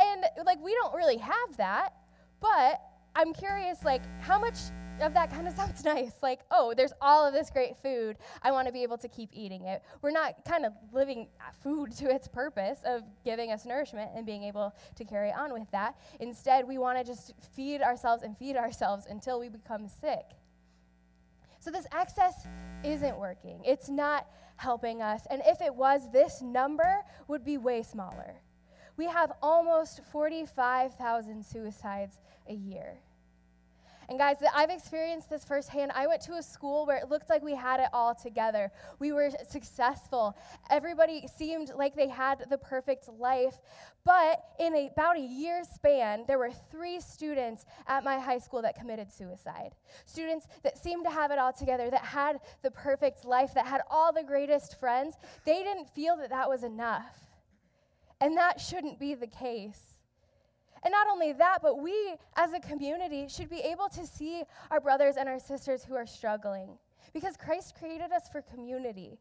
[0.00, 1.90] And like, we don't really have that,
[2.40, 2.80] but
[3.14, 4.56] I'm curious, like, how much
[5.00, 6.12] of that kind of sounds nice?
[6.22, 8.16] Like, oh, there's all of this great food.
[8.42, 9.82] I want to be able to keep eating it.
[10.02, 14.24] We're not kind of living uh, food to its purpose of giving us nourishment and
[14.24, 15.96] being able to carry on with that.
[16.20, 20.24] Instead, we want to just feed ourselves and feed ourselves until we become sick.
[21.60, 22.46] So, this excess
[22.84, 23.60] isn't working.
[23.64, 25.22] It's not helping us.
[25.30, 28.34] And if it was, this number would be way smaller.
[28.96, 32.98] We have almost 45,000 suicides a year.
[34.10, 35.92] And guys, I've experienced this firsthand.
[35.94, 38.70] I went to a school where it looked like we had it all together.
[38.98, 40.34] We were successful.
[40.70, 43.58] Everybody seemed like they had the perfect life.
[44.06, 48.62] But in a, about a year span, there were three students at my high school
[48.62, 49.74] that committed suicide.
[50.06, 53.82] Students that seemed to have it all together, that had the perfect life, that had
[53.90, 55.16] all the greatest friends.
[55.44, 57.14] They didn't feel that that was enough.
[58.22, 59.97] And that shouldn't be the case.
[60.84, 64.80] And not only that, but we as a community should be able to see our
[64.80, 66.78] brothers and our sisters who are struggling
[67.12, 69.18] because Christ created us for community.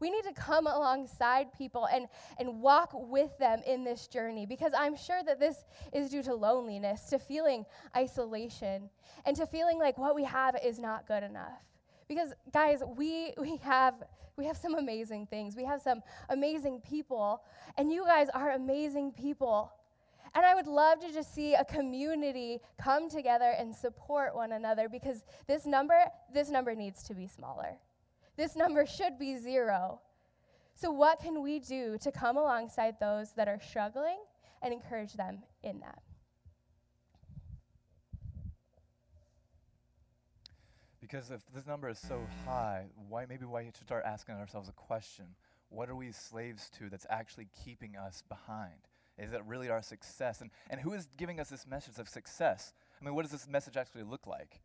[0.00, 2.06] We need to come alongside people and,
[2.38, 6.34] and walk with them in this journey because I'm sure that this is due to
[6.34, 7.64] loneliness, to feeling
[7.96, 8.90] isolation,
[9.24, 11.62] and to feeling like what we have is not good enough.
[12.08, 13.94] Because guys, we we have
[14.36, 15.56] we have some amazing things.
[15.56, 17.42] We have some amazing people,
[17.78, 19.72] and you guys are amazing people.
[20.36, 24.86] And I would love to just see a community come together and support one another
[24.86, 25.94] because this number,
[26.30, 27.78] this number needs to be smaller.
[28.36, 29.98] This number should be zero.
[30.74, 34.18] So, what can we do to come alongside those that are struggling
[34.60, 36.02] and encourage them in that?
[41.00, 44.68] Because if this number is so high, why maybe why you should start asking ourselves
[44.68, 45.24] a question?
[45.70, 48.74] What are we slaves to that's actually keeping us behind?
[49.18, 50.40] Is that really our success?
[50.40, 52.74] And, and who is giving us this message of success?
[53.00, 54.60] I mean, what does this message actually look like?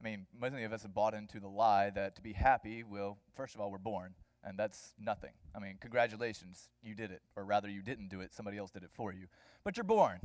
[0.00, 3.18] I mean, many of us have bought into the lie that to be happy, well,
[3.34, 5.32] first of all, we're born, and that's nothing.
[5.54, 7.22] I mean, congratulations, you did it.
[7.36, 9.26] Or rather, you didn't do it, somebody else did it for you.
[9.64, 10.18] But you're born.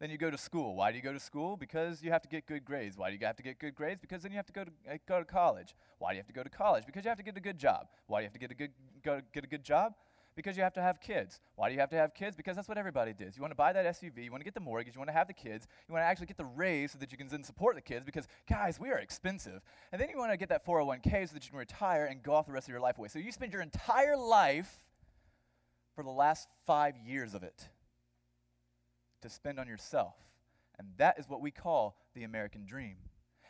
[0.00, 0.74] Then you go to school.
[0.74, 1.56] Why do you go to school?
[1.56, 2.98] Because you have to get good grades.
[2.98, 4.00] Why do you have to get good grades?
[4.00, 5.74] Because then you have to go to, uh, go to college.
[5.98, 6.84] Why do you have to go to college?
[6.84, 7.86] Because you have to get a good job.
[8.08, 8.72] Why do you have to get a good,
[9.02, 9.94] go, get a good job?
[10.36, 11.40] Because you have to have kids.
[11.54, 12.34] Why do you have to have kids?
[12.36, 13.36] Because that's what everybody does.
[13.36, 15.14] You want to buy that SUV, you want to get the mortgage, you want to
[15.14, 17.44] have the kids, you want to actually get the raise so that you can then
[17.44, 19.62] support the kids because, guys, we are expensive.
[19.92, 22.34] And then you want to get that 401k so that you can retire and go
[22.34, 23.08] off the rest of your life away.
[23.08, 24.84] So you spend your entire life
[25.94, 27.68] for the last five years of it
[29.22, 30.14] to spend on yourself.
[30.78, 32.96] And that is what we call the American dream.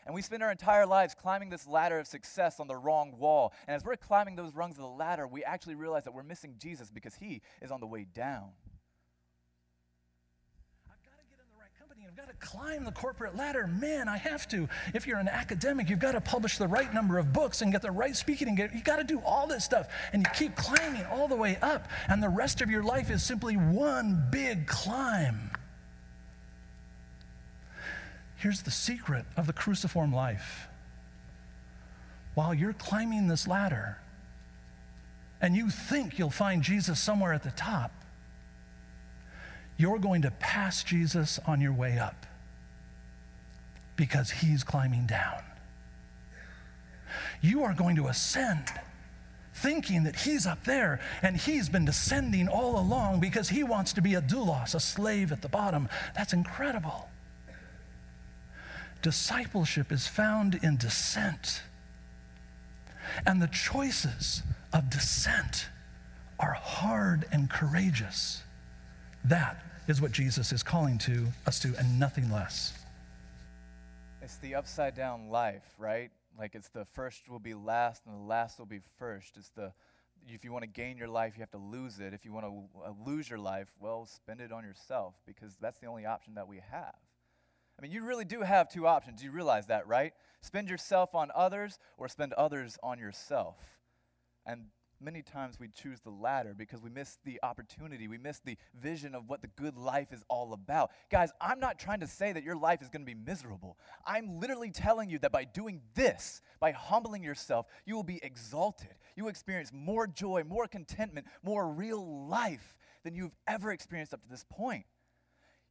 [0.06, 3.52] And we spend our entire lives climbing this ladder of success on the wrong wall.
[3.66, 6.56] And as we're climbing those rungs of the ladder, we actually realize that we're missing
[6.58, 8.50] Jesus because he is on the way down.
[10.86, 13.66] I've got to get in the right company, I've got to climb the corporate ladder.
[13.66, 14.68] Man, I have to.
[14.92, 17.80] If you're an academic, you've got to publish the right number of books and get
[17.80, 19.88] the right speaking and get, you got to do all this stuff.
[20.12, 21.88] And you keep climbing all the way up.
[22.08, 25.50] And the rest of your life is simply one big climb.
[28.44, 30.68] Here's the secret of the cruciform life.
[32.34, 33.96] While you're climbing this ladder
[35.40, 37.90] and you think you'll find Jesus somewhere at the top,
[39.78, 42.26] you're going to pass Jesus on your way up
[43.96, 45.42] because he's climbing down.
[47.40, 48.68] You are going to ascend
[49.54, 54.02] thinking that he's up there and he's been descending all along because he wants to
[54.02, 55.88] be a doulos, a slave at the bottom.
[56.14, 57.08] That's incredible.
[59.04, 61.60] Discipleship is found in descent.
[63.26, 64.42] And the choices
[64.72, 65.68] of descent
[66.40, 68.42] are hard and courageous.
[69.22, 72.72] That is what Jesus is calling to us to, and nothing less.
[74.22, 76.10] It's the upside down life, right?
[76.38, 79.36] Like it's the first will be last and the last will be first.
[79.36, 79.74] It's the
[80.26, 82.14] if you want to gain your life, you have to lose it.
[82.14, 85.78] If you want to uh, lose your life, well, spend it on yourself because that's
[85.80, 86.94] the only option that we have.
[87.78, 89.22] I mean, you really do have two options.
[89.22, 90.12] You realize that, right?
[90.40, 93.56] Spend yourself on others or spend others on yourself.
[94.46, 94.66] And
[95.00, 98.08] many times we choose the latter because we miss the opportunity.
[98.08, 100.90] We miss the vision of what the good life is all about.
[101.10, 103.76] Guys, I'm not trying to say that your life is going to be miserable.
[104.06, 108.94] I'm literally telling you that by doing this, by humbling yourself, you will be exalted.
[109.16, 114.28] You experience more joy, more contentment, more real life than you've ever experienced up to
[114.28, 114.86] this point.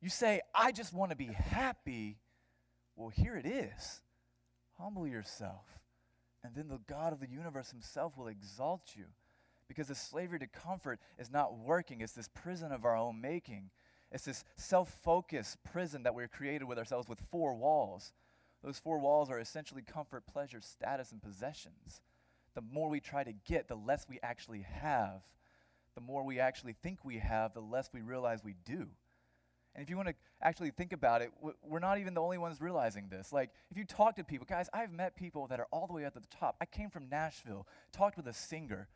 [0.03, 2.17] You say, I just want to be happy.
[2.97, 4.01] Well, here it is.
[4.77, 5.65] Humble yourself.
[6.43, 9.05] And then the God of the universe himself will exalt you.
[9.69, 12.01] Because the slavery to comfort is not working.
[12.01, 13.69] It's this prison of our own making.
[14.11, 18.11] It's this self focused prison that we're created with ourselves with four walls.
[18.61, 22.01] Those four walls are essentially comfort, pleasure, status, and possessions.
[22.55, 25.21] The more we try to get, the less we actually have.
[25.95, 28.89] The more we actually think we have, the less we realize we do.
[29.75, 31.31] And if you want to actually think about it,
[31.63, 33.33] we're not even the only ones realizing this.
[33.33, 36.05] Like, if you talk to people, guys, I've met people that are all the way
[36.05, 36.55] up at the top.
[36.61, 38.87] I came from Nashville, talked with a singer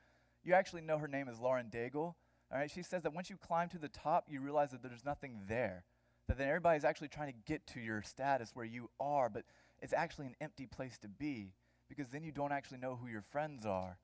[0.48, 2.16] you actually know her name is Lauren Daigle.
[2.50, 5.04] All right, she says that once you climb to the top, you realize that there's
[5.04, 5.84] nothing there.
[6.30, 9.44] That then everybody's actually trying to get to your status where you are, but
[9.82, 11.52] it's actually an empty place to be
[11.90, 13.98] because then you don't actually know who your friends are.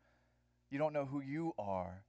[0.70, 2.04] You don't know who you are.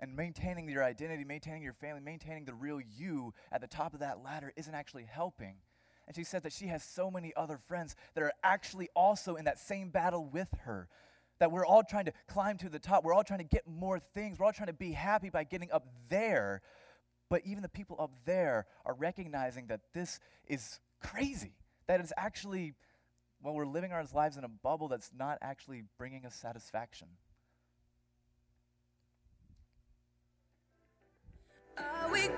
[0.00, 4.00] And maintaining your identity, maintaining your family, maintaining the real you at the top of
[4.00, 5.56] that ladder isn't actually helping.
[6.06, 9.44] And she said that she has so many other friends that are actually also in
[9.44, 10.88] that same battle with her
[11.38, 13.04] that we're all trying to climb to the top.
[13.04, 14.38] We're all trying to get more things.
[14.38, 16.62] We're all trying to be happy by getting up there.
[17.28, 21.54] But even the people up there are recognizing that this is crazy,
[21.86, 22.74] that it's actually,
[23.42, 27.08] well, we're living our lives in a bubble that's not actually bringing us satisfaction.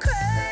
[0.01, 0.52] Crazy?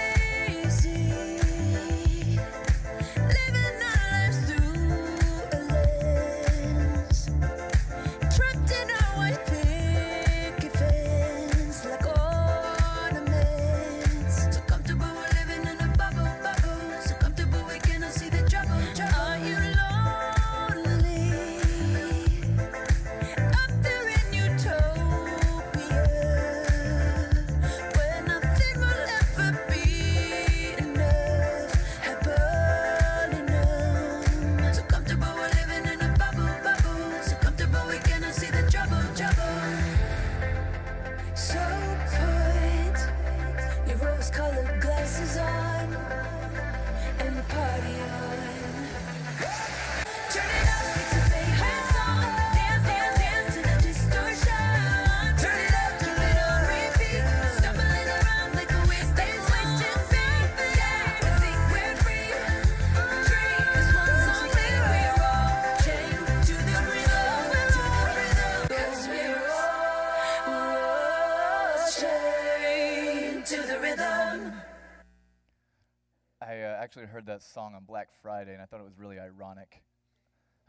[77.01, 79.83] Actually heard that song on Black Friday, and I thought it was really ironic.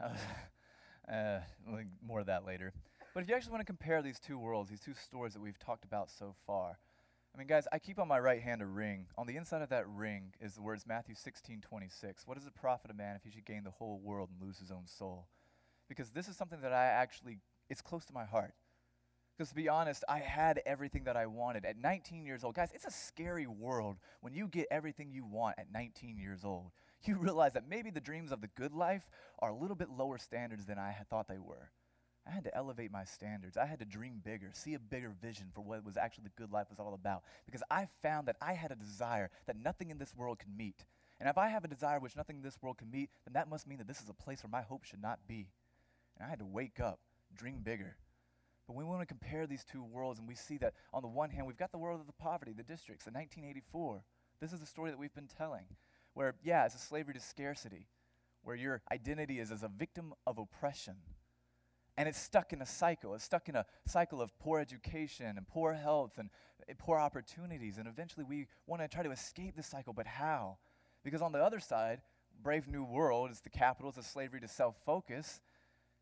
[0.00, 1.40] uh,
[2.02, 2.72] more of that later.
[3.12, 5.58] But if you actually want to compare these two worlds, these two stories that we've
[5.58, 6.78] talked about so far,
[7.34, 9.08] I mean, guys, I keep on my right hand a ring.
[9.18, 12.26] On the inside of that ring is the words Matthew 16, 26.
[12.26, 14.58] What does it profit a man if he should gain the whole world and lose
[14.58, 15.26] his own soul?
[15.86, 18.54] Because this is something that I actually, it's close to my heart.
[19.42, 22.54] Because to be honest, I had everything that I wanted at 19 years old.
[22.54, 26.70] Guys, it's a scary world when you get everything you want at 19 years old.
[27.04, 29.02] You realize that maybe the dreams of the good life
[29.40, 31.72] are a little bit lower standards than I thought they were.
[32.24, 33.56] I had to elevate my standards.
[33.56, 36.52] I had to dream bigger, see a bigger vision for what was actually the good
[36.52, 37.24] life was all about.
[37.44, 40.84] Because I found that I had a desire that nothing in this world can meet.
[41.18, 43.50] And if I have a desire which nothing in this world can meet, then that
[43.50, 45.48] must mean that this is a place where my hope should not be.
[46.16, 47.00] And I had to wake up,
[47.34, 47.96] dream bigger,
[48.66, 51.30] but we want to compare these two worlds, and we see that on the one
[51.30, 54.02] hand, we've got the world of the poverty, the districts, in 1984.
[54.40, 55.66] This is the story that we've been telling,
[56.14, 57.88] where, yeah, it's a slavery to scarcity,
[58.42, 60.96] where your identity is as a victim of oppression.
[61.96, 63.14] And it's stuck in a cycle.
[63.14, 66.30] It's stuck in a cycle of poor education and poor health and
[66.68, 67.76] uh, poor opportunities.
[67.76, 70.56] And eventually we want to try to escape this cycle, but how?
[71.04, 72.00] Because on the other side,
[72.42, 75.40] Brave New World is the capital, it's a slavery to self focus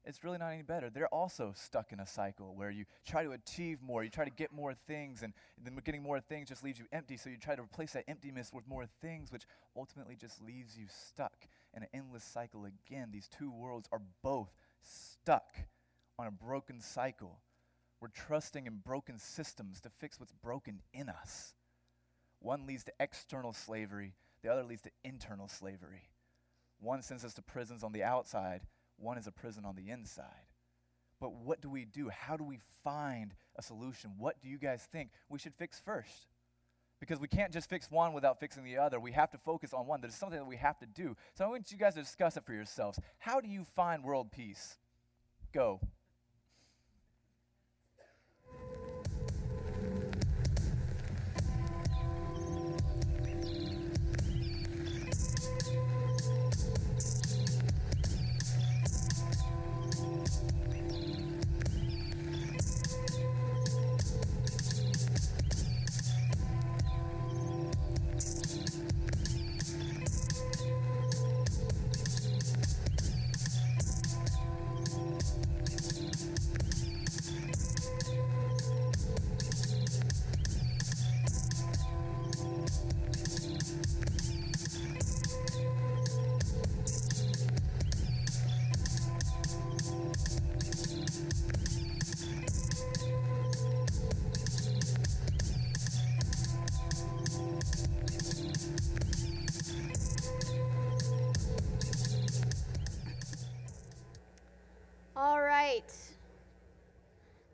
[0.04, 0.90] it's really not any better.
[0.90, 4.30] They're also stuck in a cycle where you try to achieve more, you try to
[4.30, 5.32] get more things, and
[5.62, 7.16] then getting more things just leaves you empty.
[7.16, 9.44] So you try to replace that emptiness with more things, which
[9.76, 11.48] ultimately just leaves you stuck.
[11.74, 13.10] in an endless cycle again.
[13.12, 15.56] These two worlds are both stuck
[16.18, 17.40] on a broken cycle.
[18.00, 21.54] We're trusting in broken systems to fix what's broken in us.
[22.40, 26.08] One leads to external slavery, the other leads to internal slavery.
[26.80, 28.62] One sends us to prisons on the outside,
[29.00, 30.24] one is a prison on the inside.
[31.20, 32.08] But what do we do?
[32.08, 34.12] How do we find a solution?
[34.18, 36.28] What do you guys think we should fix first?
[36.98, 39.00] Because we can't just fix one without fixing the other.
[39.00, 40.00] We have to focus on one.
[40.00, 41.16] There's something that we have to do.
[41.34, 42.98] So I want you guys to discuss it for yourselves.
[43.18, 44.78] How do you find world peace?
[45.52, 45.80] Go.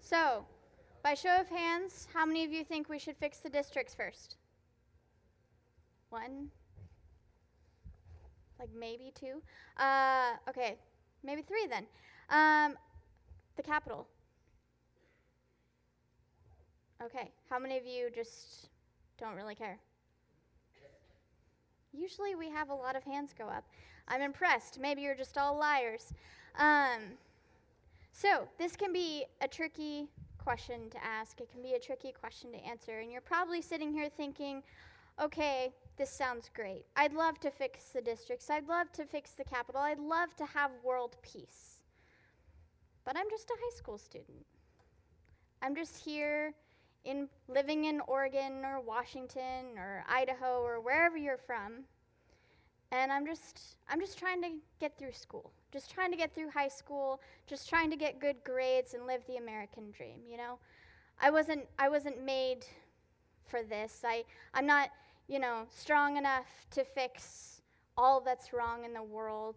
[0.08, 0.44] So,
[1.02, 4.36] by show of hands, how many of you think we should fix the districts first?
[6.10, 6.48] One?
[8.60, 9.42] Like maybe two?
[9.76, 10.76] Uh, okay,
[11.24, 11.86] maybe three then.
[12.30, 12.76] Um,
[13.56, 14.06] the capital.
[17.02, 18.68] Okay, how many of you just
[19.18, 19.80] don't really care?
[21.92, 23.64] Usually we have a lot of hands go up.
[24.06, 24.78] I'm impressed.
[24.78, 26.12] Maybe you're just all liars.
[26.60, 27.18] Um,
[28.16, 30.08] so, this can be a tricky
[30.38, 31.38] question to ask.
[31.38, 33.00] It can be a tricky question to answer.
[33.00, 34.62] And you're probably sitting here thinking,
[35.20, 36.86] okay, this sounds great.
[36.96, 38.48] I'd love to fix the districts.
[38.48, 39.82] I'd love to fix the capital.
[39.82, 41.82] I'd love to have world peace.
[43.04, 44.46] But I'm just a high school student.
[45.60, 46.54] I'm just here
[47.04, 51.84] in living in Oregon or Washington or Idaho or wherever you're from.
[52.92, 55.52] And I'm just I'm just trying to get through school.
[55.76, 59.20] Just trying to get through high school, just trying to get good grades and live
[59.26, 60.58] the American dream, you know?
[61.20, 62.64] I wasn't I wasn't made
[63.44, 64.00] for this.
[64.02, 64.24] I
[64.54, 64.88] I'm not,
[65.28, 67.60] you know, strong enough to fix
[67.98, 69.56] all that's wrong in the world.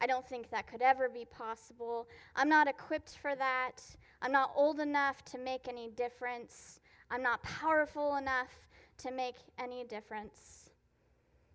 [0.00, 2.08] I don't think that could ever be possible.
[2.34, 3.80] I'm not equipped for that.
[4.20, 6.80] I'm not old enough to make any difference.
[7.12, 8.50] I'm not powerful enough
[9.04, 10.70] to make any difference.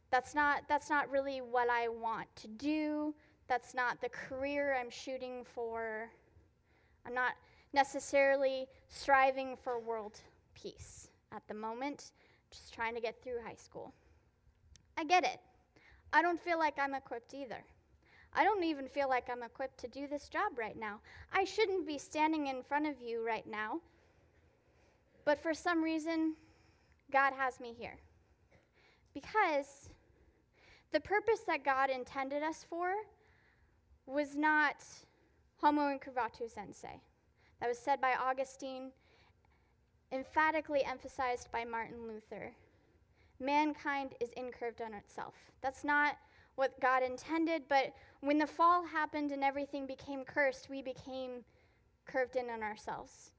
[0.10, 3.14] That's not that's not really what I want to do.
[3.54, 6.10] That's not the career I'm shooting for.
[7.06, 7.34] I'm not
[7.72, 10.20] necessarily striving for world
[10.56, 12.14] peace at the moment,
[12.50, 13.94] just trying to get through high school.
[14.98, 15.40] I get it.
[16.12, 17.64] I don't feel like I'm equipped either.
[18.34, 21.00] I don't even feel like I'm equipped to do this job right now.
[21.32, 23.82] I shouldn't be standing in front of you right now.
[25.26, 26.34] But for some reason,
[27.12, 28.00] God has me here.
[29.14, 29.92] Because
[30.92, 32.96] the purpose that God intended us for
[34.06, 34.84] was not
[35.62, 37.00] homo incurvatus in se.
[37.60, 38.92] That was said by Augustine,
[40.12, 42.52] emphatically emphasized by Martin Luther.
[43.40, 45.34] Mankind is incurved on itself.
[45.62, 46.18] That's not
[46.56, 51.44] what God intended, but when the fall happened and everything became cursed, we became
[52.06, 53.32] curved in on ourselves.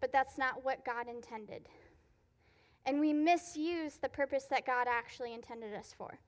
[0.00, 1.68] But that's not what God intended.
[2.86, 6.18] And we misuse the purpose that God actually intended us for.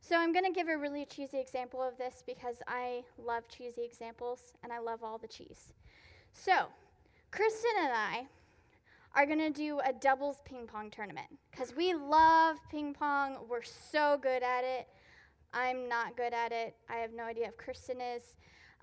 [0.00, 3.82] So I'm going to give a really cheesy example of this because I love cheesy
[3.84, 5.72] examples and I love all the cheese.
[6.32, 6.66] So,
[7.30, 8.26] Kristen and I
[9.14, 13.38] are going to do a doubles ping pong tournament because we love ping pong.
[13.48, 14.88] We're so good at it.
[15.52, 16.74] I'm not good at it.
[16.88, 18.22] I have no idea if Kristen is.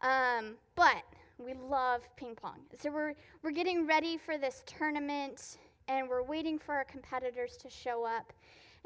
[0.03, 1.03] Um, but
[1.37, 2.59] we love ping pong.
[2.79, 5.57] So we're, we're getting ready for this tournament
[5.87, 8.33] and we're waiting for our competitors to show up.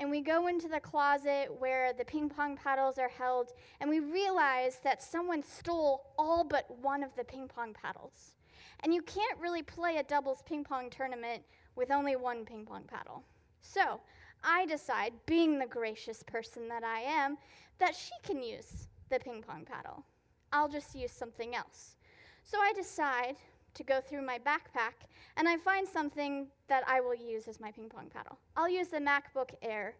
[0.02, 3.99] And we go into the closet where the ping pong paddles are held, and we
[3.99, 8.34] realize that someone stole all but one of the ping pong paddles.
[8.80, 11.43] And you can't really play a doubles ping pong tournament
[11.76, 13.24] with only one ping pong paddle.
[13.62, 14.02] So
[14.43, 17.38] I decide, being the gracious person that I am,
[17.78, 20.04] that she can use the ping pong paddle.
[20.52, 21.97] I'll just use something else.
[22.43, 23.36] So I decide
[23.74, 25.07] to go through my backpack
[25.38, 28.38] and I find something that I will use as my ping pong paddle.
[28.55, 29.95] I'll use the MacBook Air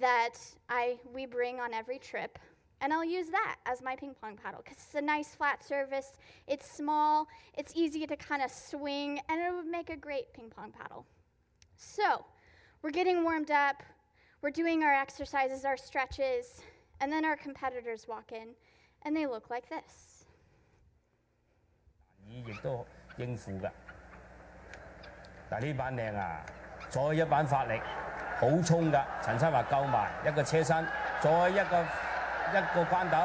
[0.00, 0.34] that
[0.68, 2.38] I we bring on every trip.
[2.80, 6.12] And I'll use that as my ping pong paddle because it's a nice flat surface.
[6.46, 10.48] It's small, it's easy to kind of swing, and it would make a great ping
[10.48, 11.04] pong paddle.
[11.76, 12.24] So,
[12.82, 13.82] we're getting warmed up,
[14.42, 16.60] we're doing our exercises, our stretches,
[17.00, 18.50] and then our competitors walk in,
[19.02, 20.24] and they look like this.
[23.18, 23.70] 應付㗎。
[25.50, 26.40] 嗱呢板靚啊，
[26.88, 27.80] 再一板發力，
[28.38, 29.04] 好衝㗎。
[29.22, 30.86] 陳生話夠埋一個車身，
[31.20, 33.18] 再一個一個關斗，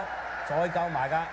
[0.48, 1.24] 再夠埋㗎。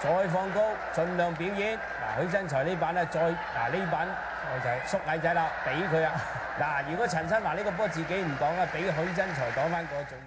[0.00, 0.60] 再放高，
[0.92, 1.78] 盡量表演。
[1.78, 6.12] 嗱，許真才呢板咧，再嗱呢板矮仔縮矮仔啦，俾佢啊！
[6.60, 10.18] 嗱，如果陳生話呢個波自己唔講啊，俾許真才擋翻個總。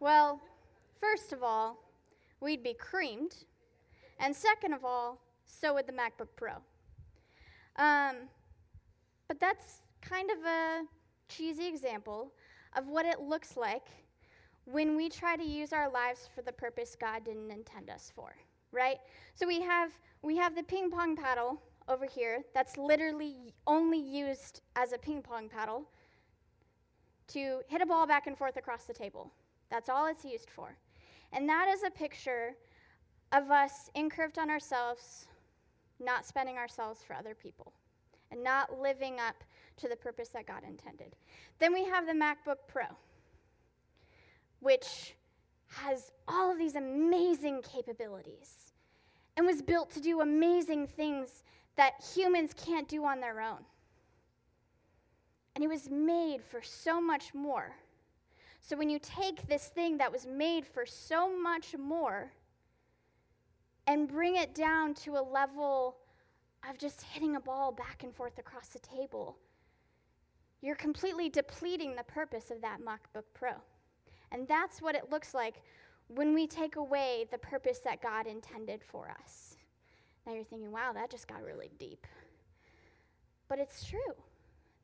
[0.00, 0.40] Well,
[1.00, 1.76] first of all,
[2.40, 3.32] we'd be creamed.
[4.18, 5.18] And second of all,
[5.50, 6.52] so would the MacBook Pro.
[7.76, 8.28] Um,
[9.28, 10.82] but that's kind of a
[11.28, 12.32] cheesy example
[12.76, 13.86] of what it looks like
[14.64, 18.34] when we try to use our lives for the purpose God didn't intend us for,
[18.72, 18.98] right?
[19.34, 19.92] So we have
[20.22, 25.22] we have the ping pong paddle over here that's literally only used as a ping
[25.22, 25.88] pong paddle
[27.28, 29.32] to hit a ball back and forth across the table.
[29.70, 30.76] That's all it's used for.
[31.32, 32.56] And that is a picture
[33.32, 35.26] of us incurved on ourselves,
[36.00, 37.72] not spending ourselves for other people,
[38.30, 39.44] and not living up
[39.76, 41.16] to the purpose that God intended.
[41.58, 42.84] Then we have the MacBook Pro,
[44.60, 45.14] which
[45.68, 48.72] has all of these amazing capabilities
[49.36, 51.44] and was built to do amazing things
[51.76, 53.58] that humans can't do on their own.
[55.54, 57.72] And it was made for so much more.
[58.60, 62.30] So when you take this thing that was made for so much more
[63.90, 65.96] and bring it down to a level
[66.68, 69.36] of just hitting a ball back and forth across the table,
[70.62, 73.50] you're completely depleting the purpose of that MacBook Pro.
[74.30, 75.62] And that's what it looks like
[76.06, 79.56] when we take away the purpose that God intended for us.
[80.24, 82.06] Now you're thinking, wow, that just got really deep.
[83.48, 84.14] But it's true.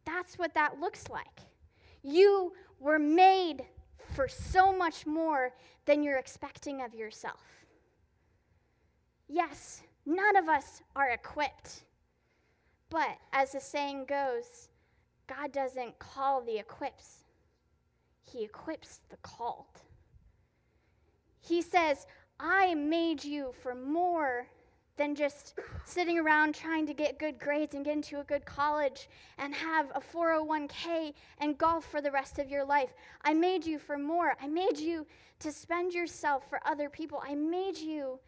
[0.04, 1.42] That's what that looks like.
[2.02, 3.62] You were made
[4.14, 5.52] for so much more
[5.84, 7.65] than you're expecting of yourself.
[9.28, 11.84] Yes, none of us are equipped.
[12.88, 14.68] But as the saying goes,
[15.26, 17.04] God doesn't call the equipped,
[18.22, 19.82] He equips the called.
[21.40, 22.06] He says,
[22.38, 24.46] I made you for more
[24.96, 29.08] than just sitting around trying to get good grades and get into a good college
[29.38, 32.94] and have a 401k and golf for the rest of your life.
[33.22, 34.36] I made you for more.
[34.40, 35.06] I made you
[35.40, 37.22] to spend yourself for other people.
[37.22, 38.18] I made you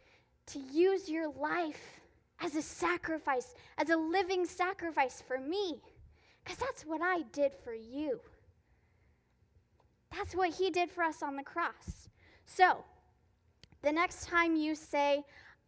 [0.49, 2.01] to use your life
[2.41, 5.81] as a sacrifice, as a living sacrifice for me.
[6.43, 8.21] Because that's what I did for you.
[10.15, 12.09] That's what He did for us on the cross.
[12.47, 12.85] So,
[13.83, 15.23] the next time you say,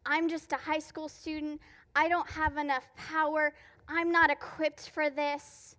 [0.06, 1.60] I'm just a high school student,
[1.94, 3.52] I don't have enough power,
[3.88, 5.76] I'm not equipped for this,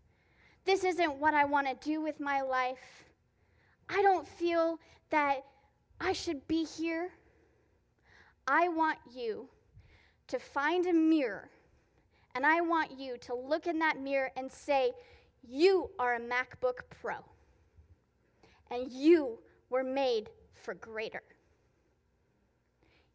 [0.65, 3.03] this isn't what I want to do with my life,
[3.89, 4.79] I don't feel
[5.09, 5.43] that
[5.99, 7.11] I should be here.
[8.53, 9.47] I want you
[10.27, 11.49] to find a mirror
[12.35, 14.91] and I want you to look in that mirror and say,
[15.47, 17.15] You are a MacBook Pro.
[18.69, 19.39] And you
[19.69, 21.23] were made for greater.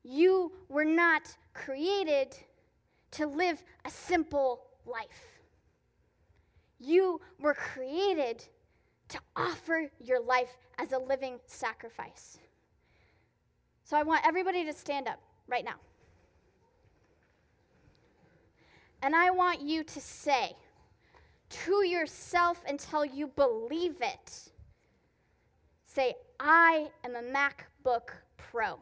[0.02, 2.34] You were not created
[3.10, 5.42] to live a simple life.
[6.80, 8.42] You were created
[9.08, 12.38] to offer your life as a living sacrifice.
[13.84, 15.76] So I want everybody to stand up right now.
[19.02, 20.56] And I want you to say
[21.48, 24.50] to yourself until you believe it
[25.96, 28.78] say, I am a MacBook Pro.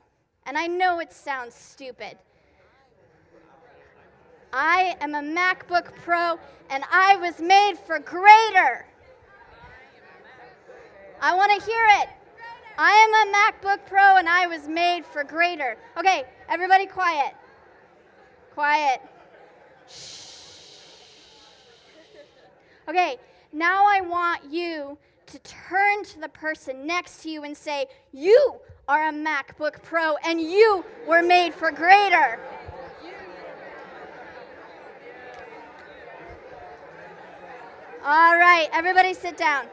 [0.47, 2.19] And I know it sounds stupid.
[4.53, 6.39] I am a MacBook Pro
[6.71, 8.87] and I was made for greater.
[11.21, 12.09] I want to hear it.
[12.77, 15.77] I am a MacBook Pro and I was made for greater.
[15.97, 17.35] Okay, everybody quiet.
[18.53, 19.01] Quiet.
[19.89, 20.33] Shh.
[22.89, 23.17] Okay,
[23.53, 28.57] now I want you to turn to the person next to you and say, You
[28.89, 32.41] are a MacBook Pro and you were made for greater.
[38.05, 39.67] All right, everybody sit down.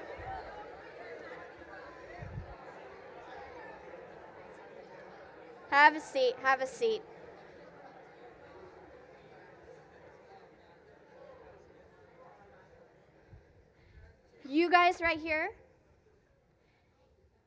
[5.71, 7.01] Have a seat, have a seat.
[14.45, 15.51] You guys right here,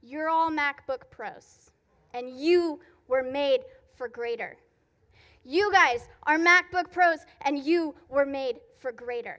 [0.02, 1.70] you're all MacBook Pros.
[2.14, 3.60] and you were made
[3.94, 4.56] for greater.
[5.44, 9.38] You guys are MacBook Pros, and you were made for greater.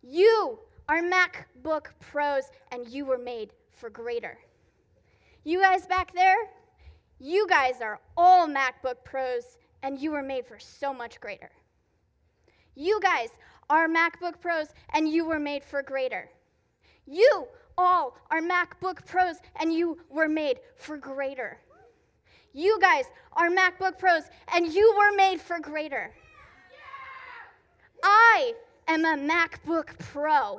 [0.00, 4.38] You are MacBook Pros, and you were made for greater.
[5.42, 6.36] You guys back there,
[7.24, 11.50] you guys are all MacBook Pros, and you were made for so much greater.
[12.74, 13.30] You guys
[13.70, 16.28] are MacBook Pros, and you were made for greater.
[17.06, 17.46] You
[17.78, 21.58] all are MacBook Pros, and you were made for greater.
[22.52, 26.12] You guys are MacBook Pros, and you were made for greater.
[28.02, 28.52] I
[28.86, 30.58] am a MacBook Pro,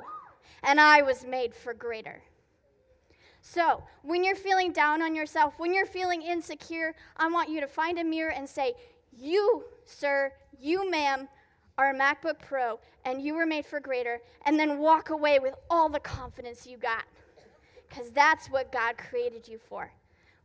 [0.64, 2.20] and I was made for greater.
[3.48, 7.68] So, when you're feeling down on yourself, when you're feeling insecure, I want you to
[7.68, 8.74] find a mirror and say,
[9.16, 11.28] You, sir, you, ma'am,
[11.78, 15.54] are a MacBook Pro, and you were made for greater, and then walk away with
[15.70, 17.04] all the confidence you got.
[17.88, 19.92] Because that's what God created you for,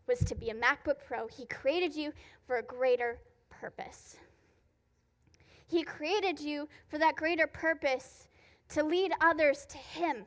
[0.07, 1.25] was to be a MacBook Pro.
[1.25, 2.13] He created you
[2.45, 3.17] for a greater
[3.49, 4.17] purpose.
[5.65, 8.27] He created you for that greater purpose
[8.69, 10.17] to lead others to Him,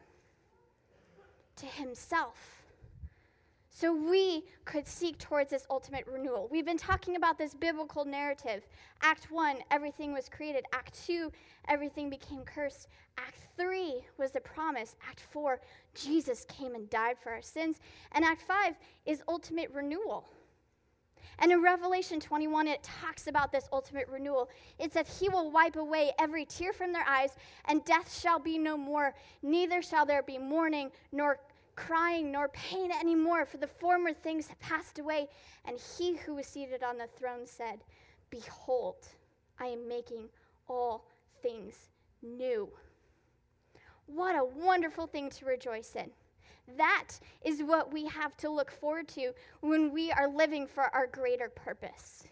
[1.55, 2.64] to Himself
[3.75, 6.49] so we could seek towards this ultimate renewal.
[6.51, 8.69] We've been talking about this biblical narrative.
[9.03, 10.65] Act 1, everything was created.
[10.73, 11.33] Act 2,
[11.67, 12.87] everything became cursed.
[13.19, 14.95] Act 3 was the promise.
[15.09, 15.61] Act 4,
[15.93, 17.81] Jesus came and died for our sins.
[18.13, 20.25] And Act 5 is ultimate renewal.
[21.41, 24.51] And in Revelation 21, it talks about this ultimate renewal.
[24.79, 28.57] It says, He will wipe away every tear from their eyes, and death shall be
[28.57, 29.17] no more.
[29.43, 31.41] Neither shall there be mourning, nor
[31.77, 35.29] crying nor pain anymore, for the former things have passed away.
[35.65, 37.81] And he who was seated on the throne said,
[38.31, 39.07] Behold,
[39.59, 40.29] I am making
[40.69, 41.07] all
[41.43, 41.89] things
[42.23, 42.69] new.
[44.07, 46.11] What a wonderful thing to rejoice in.
[46.77, 47.09] That
[47.45, 51.49] is what we have to look forward to when we are living for our greater
[51.49, 52.25] purpose.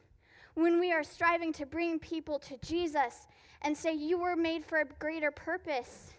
[0.55, 3.27] When we are striving to bring people to Jesus
[3.63, 6.13] and say, You were made for a greater purpose.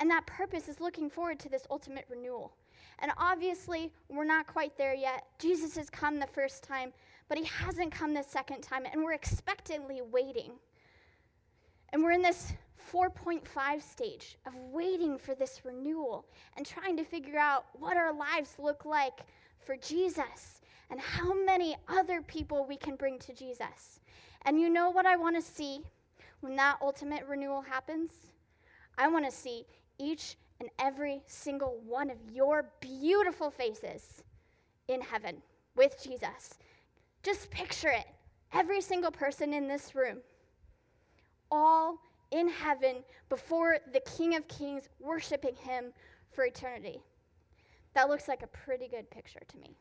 [0.00, 2.52] And that purpose is looking forward to this ultimate renewal.
[3.00, 5.26] And obviously, we're not quite there yet.
[5.38, 6.92] Jesus has come the first time,
[7.28, 10.52] but he hasn't come the second time, and we're expectantly waiting.
[11.92, 12.52] And we're in this
[12.92, 16.26] 4.5 stage of waiting for this renewal
[16.56, 19.20] and trying to figure out what our lives look like
[19.64, 24.00] for Jesus and how many other people we can bring to Jesus.
[24.42, 25.80] And you know what I want to see
[26.40, 28.10] when that ultimate renewal happens?
[28.98, 29.66] I want to see
[30.00, 34.22] each and every single one of your beautiful faces
[34.88, 35.36] in heaven
[35.76, 36.58] with Jesus.
[37.22, 38.06] Just picture it.
[38.52, 40.18] Every single person in this room,
[41.50, 41.98] all
[42.32, 42.96] in heaven
[43.28, 45.92] before the King of Kings, worshiping him
[46.32, 47.00] for eternity.
[47.94, 49.76] That looks like a pretty good picture to me.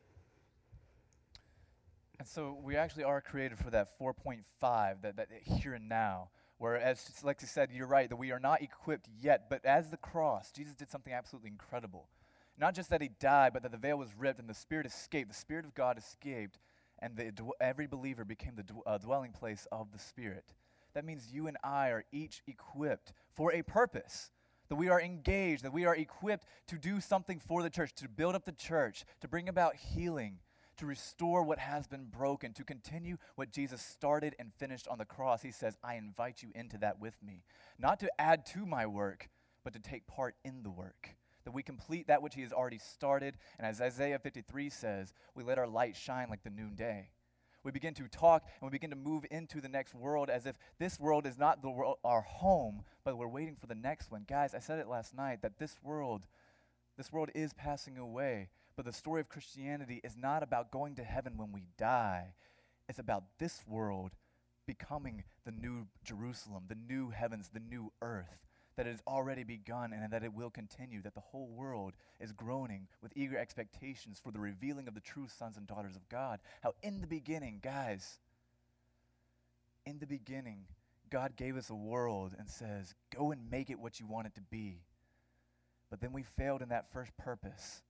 [2.19, 6.29] And so we actually are created for that 4.5, that, that here and now.
[6.59, 9.49] Whereas, like I said, you're right, that we are not equipped yet.
[9.49, 12.09] But as the cross, Jesus did something absolutely incredible.
[12.57, 15.29] Not just that he died, but that the veil was ripped and the Spirit escaped.
[15.29, 16.59] The Spirit of God escaped,
[16.99, 17.31] and the,
[17.61, 20.53] every believer became the uh, dwelling place of the Spirit.
[20.93, 24.29] That means you and I are each equipped for a purpose.
[24.67, 28.09] That we are engaged, that we are equipped to do something for the church, to
[28.09, 30.39] build up the church, to bring about healing,
[30.79, 35.05] to restore what has been broken, to continue what Jesus started and finished on the
[35.05, 35.41] cross.
[35.41, 37.43] He says, I invite you into that with me.
[37.77, 39.29] Not to add to my work,
[39.63, 41.15] but to take part in the work.
[41.45, 43.37] That we complete that which He has already started.
[43.57, 47.11] And as Isaiah 53 says, we let our light shine like the noonday.
[47.63, 50.55] We begin to talk and we begin to move into the next world as if
[50.79, 54.25] this world is not the world, our home, but we're waiting for the next one.
[54.27, 56.21] Guys, I said it last night that this world,
[56.97, 58.49] this world is passing away.
[58.79, 62.27] But the story of Christianity is not about going to heaven when we die,
[62.87, 64.11] it's about this world
[64.65, 68.47] becoming the new Jerusalem, the new heavens, the new earth.
[68.77, 72.87] That has already begun and that it will continue, that the whole world is groaning
[73.01, 76.39] with eager expectations for the revealing of the true sons and daughters of God.
[76.63, 78.17] How, in the beginning, guys,
[79.85, 80.67] in the beginning,
[81.09, 84.35] God gave us a world and says, go and make it what you want it
[84.35, 84.77] to be.
[85.89, 87.81] But then we failed in that first purpose.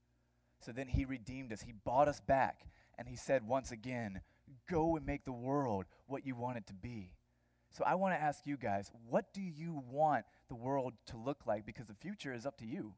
[0.60, 1.62] So then he redeemed us.
[1.62, 2.66] He bought us back.
[2.98, 4.22] And he said once again,
[4.70, 7.14] go and make the world what you want it to be.
[7.72, 11.46] So I want to ask you guys, what do you want the world to look
[11.46, 11.66] like?
[11.66, 12.94] Because the future is up to you.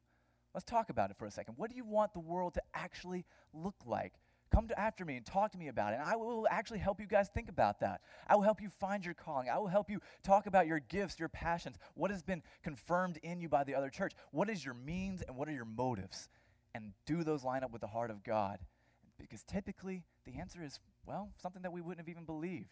[0.54, 1.54] Let's talk about it for a second.
[1.56, 4.14] What do you want the world to actually look like?
[4.50, 6.00] Come to after me and talk to me about it.
[6.00, 8.02] And I will actually help you guys think about that.
[8.28, 9.48] I will help you find your calling.
[9.48, 13.40] I will help you talk about your gifts, your passions, what has been confirmed in
[13.40, 14.12] you by the other church.
[14.30, 16.28] What is your means and what are your motives?
[16.74, 18.58] And do those line up with the heart of God?
[19.18, 22.70] Because typically, the answer is, well, something that we wouldn't have even believed.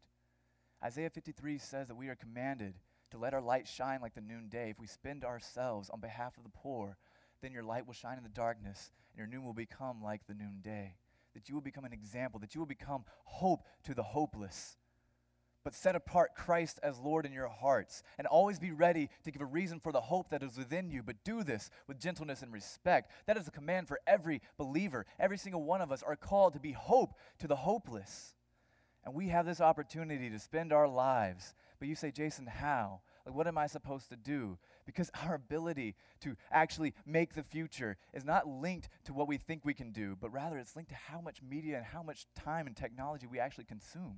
[0.83, 2.75] Isaiah 53 says that we are commanded
[3.11, 4.71] to let our light shine like the noonday.
[4.71, 6.97] If we spend ourselves on behalf of the poor,
[7.43, 10.35] then your light will shine in the darkness, and your noon will become like the
[10.35, 10.95] noonday.
[11.35, 14.77] That you will become an example, that you will become hope to the hopeless.
[15.63, 19.43] But set apart Christ as Lord in your hearts, and always be ready to give
[19.43, 21.03] a reason for the hope that is within you.
[21.03, 23.11] But do this with gentleness and respect.
[23.27, 25.05] That is a command for every believer.
[25.19, 28.35] Every single one of us are called to be hope to the hopeless.
[29.05, 31.55] And we have this opportunity to spend our lives.
[31.79, 33.01] But you say, Jason, how?
[33.27, 34.59] Like, what am I supposed to do?
[34.87, 39.65] Because our ability to actually make the future is not linked to what we think
[39.65, 42.67] we can do, but rather it's linked to how much media and how much time
[42.67, 44.17] and technology we actually consume.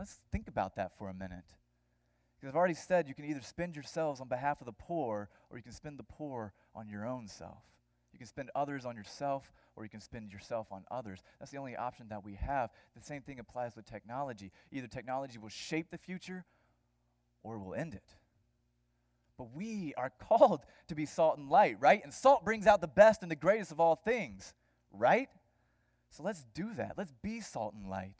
[0.00, 1.44] Let's think about that for a minute.
[2.34, 5.58] Because I've already said you can either spend yourselves on behalf of the poor or
[5.58, 7.62] you can spend the poor on your own self.
[8.10, 11.22] You can spend others on yourself or you can spend yourself on others.
[11.38, 12.70] That's the only option that we have.
[12.96, 14.52] The same thing applies with technology.
[14.72, 16.46] Either technology will shape the future
[17.42, 18.16] or it will end it.
[19.36, 22.02] But we are called to be salt and light, right?
[22.02, 24.54] And salt brings out the best and the greatest of all things,
[24.94, 25.28] right?
[26.08, 26.94] So let's do that.
[26.96, 28.16] Let's be salt and light.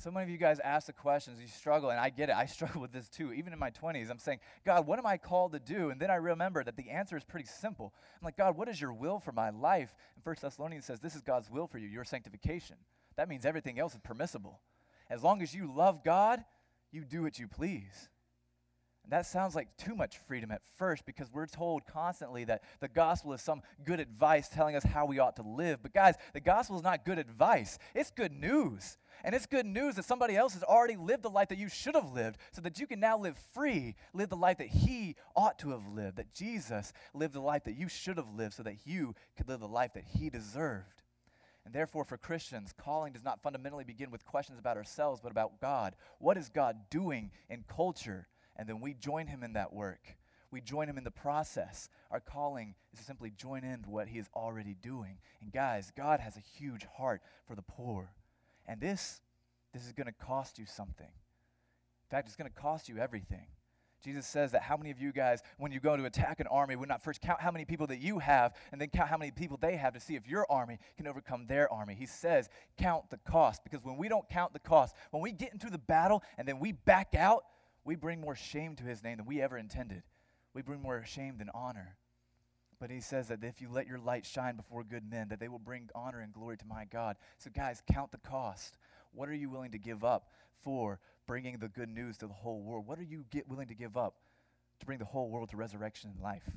[0.00, 2.34] So many of you guys ask the questions, you struggle, and I get it.
[2.34, 3.34] I struggle with this too.
[3.34, 5.90] Even in my 20s, I'm saying, God, what am I called to do?
[5.90, 7.92] And then I remember that the answer is pretty simple.
[8.18, 9.94] I'm like, God, what is your will for my life?
[10.14, 12.76] And First Thessalonians says, This is God's will for you, your sanctification.
[13.16, 14.60] That means everything else is permissible.
[15.10, 16.42] As long as you love God,
[16.90, 18.08] you do what you please.
[19.04, 22.88] And that sounds like too much freedom at first because we're told constantly that the
[22.88, 25.80] gospel is some good advice telling us how we ought to live.
[25.82, 28.96] But guys, the gospel is not good advice, it's good news.
[29.24, 31.94] And it's good news that somebody else has already lived the life that you should
[31.94, 35.58] have lived so that you can now live free, live the life that he ought
[35.60, 38.86] to have lived, that Jesus lived the life that you should have lived so that
[38.86, 41.02] you could live the life that he deserved.
[41.64, 45.60] And therefore, for Christians, calling does not fundamentally begin with questions about ourselves, but about
[45.60, 45.94] God.
[46.18, 48.28] What is God doing in culture?
[48.56, 50.16] And then we join him in that work.
[50.50, 51.88] We join him in the process.
[52.10, 55.18] Our calling is to simply join in to what he is already doing.
[55.40, 58.10] And guys, God has a huge heart for the poor.
[58.66, 59.20] And this,
[59.72, 61.06] this is going to cost you something.
[61.06, 63.46] In fact, it's going to cost you everything.
[64.02, 66.74] Jesus says that how many of you guys, when you go to attack an army,
[66.74, 69.30] would not first count how many people that you have and then count how many
[69.30, 71.94] people they have to see if your army can overcome their army.
[71.94, 72.48] He says,
[72.78, 73.62] count the cost.
[73.62, 76.58] Because when we don't count the cost, when we get into the battle and then
[76.58, 77.44] we back out,
[77.84, 80.02] we bring more shame to his name than we ever intended.
[80.54, 81.96] We bring more shame than honor.
[82.80, 85.48] But he says that if you let your light shine before good men, that they
[85.48, 87.16] will bring honor and glory to my God.
[87.38, 88.78] So, guys, count the cost.
[89.12, 90.30] What are you willing to give up
[90.62, 92.86] for bringing the good news to the whole world?
[92.86, 94.14] What are you willing to give up
[94.78, 96.48] to bring the whole world to resurrection and life?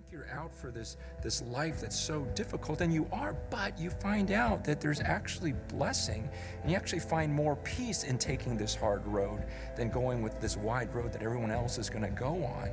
[0.00, 3.90] Think you're out for this, this life that's so difficult, and you are, but you
[3.90, 6.28] find out that there's actually blessing,
[6.62, 9.44] and you actually find more peace in taking this hard road
[9.76, 12.70] than going with this wide road that everyone else is going to go on.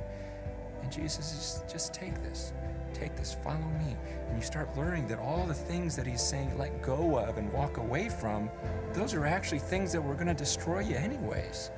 [0.82, 2.52] And Jesus is just take this,
[2.94, 3.96] take this, follow me.
[4.28, 7.52] And you start learning that all the things that he's saying let go of and
[7.52, 8.48] walk away from,
[8.94, 11.72] those are actually things that were going to destroy you, anyways.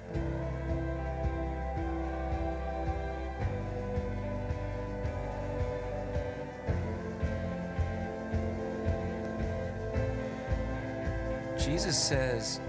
[11.81, 12.61] Jesus says,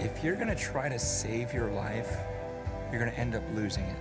[0.00, 2.16] if you're going to try to save your life,
[2.90, 3.96] you're going to end up losing it.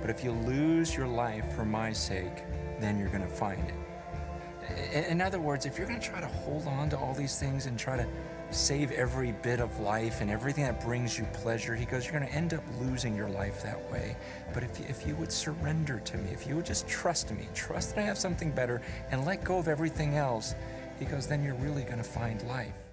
[0.00, 2.42] But if you lose your life for my sake,
[2.80, 5.10] then you're going to find it.
[5.10, 7.66] In other words, if you're going to try to hold on to all these things
[7.66, 8.06] and try to
[8.50, 12.26] save every bit of life and everything that brings you pleasure, he goes, you're going
[12.26, 14.16] to end up losing your life that way.
[14.54, 17.46] But if you, if you would surrender to me, if you would just trust me,
[17.54, 18.80] trust that I have something better,
[19.10, 20.54] and let go of everything else,
[20.98, 22.83] he goes, then you're really going to find life.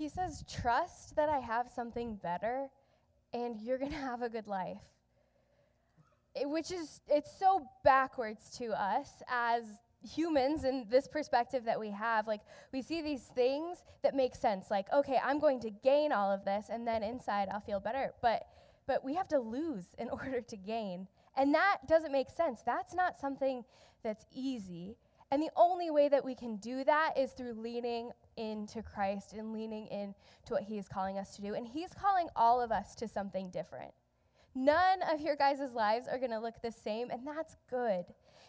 [0.00, 2.68] He says, Trust that I have something better
[3.34, 4.80] and you're going to have a good life.
[6.34, 9.64] It- which is, it's so backwards to us as
[10.02, 12.26] humans in this perspective that we have.
[12.26, 12.40] Like,
[12.72, 14.70] we see these things that make sense.
[14.70, 18.14] Like, okay, I'm going to gain all of this and then inside I'll feel better.
[18.22, 18.46] But,
[18.86, 21.08] but we have to lose in order to gain.
[21.36, 22.62] And that doesn't make sense.
[22.64, 23.64] That's not something
[24.02, 24.96] that's easy.
[25.32, 29.52] And the only way that we can do that is through leaning into Christ and
[29.52, 30.14] leaning into
[30.48, 31.54] what He is calling us to do.
[31.54, 33.92] And He's calling all of us to something different.
[34.54, 38.06] None of your guys' lives are going to look the same, and that's good.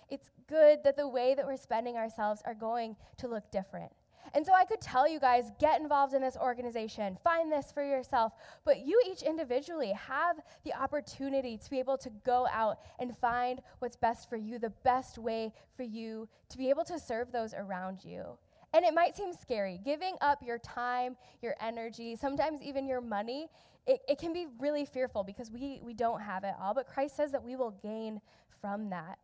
[0.09, 3.91] It's good that the way that we're spending ourselves are going to look different.
[4.33, 7.83] And so I could tell you guys get involved in this organization, find this for
[7.83, 13.17] yourself, but you each individually have the opportunity to be able to go out and
[13.17, 17.31] find what's best for you, the best way for you to be able to serve
[17.31, 18.37] those around you.
[18.73, 19.79] And it might seem scary.
[19.83, 23.47] Giving up your time, your energy, sometimes even your money,
[23.85, 26.73] it, it can be really fearful because we, we don't have it all.
[26.73, 28.21] But Christ says that we will gain
[28.61, 29.17] from that.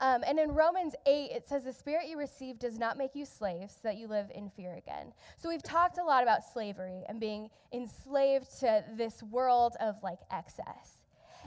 [0.00, 3.24] Um, and in Romans 8, it says, The spirit you received does not make you
[3.24, 5.12] slaves, so that you live in fear again.
[5.38, 10.18] So we've talked a lot about slavery and being enslaved to this world of like
[10.30, 11.00] excess.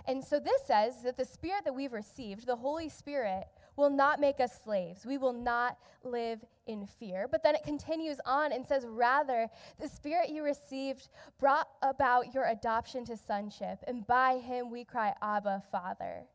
[0.07, 3.45] And so this says that the spirit that we've received, the Holy Spirit,
[3.75, 5.05] will not make us slaves.
[5.05, 7.27] We will not live in fear.
[7.29, 9.47] But then it continues on and says, Rather,
[9.79, 15.13] the spirit you received brought about your adoption to sonship, and by him we cry,
[15.21, 16.25] Abba, Father.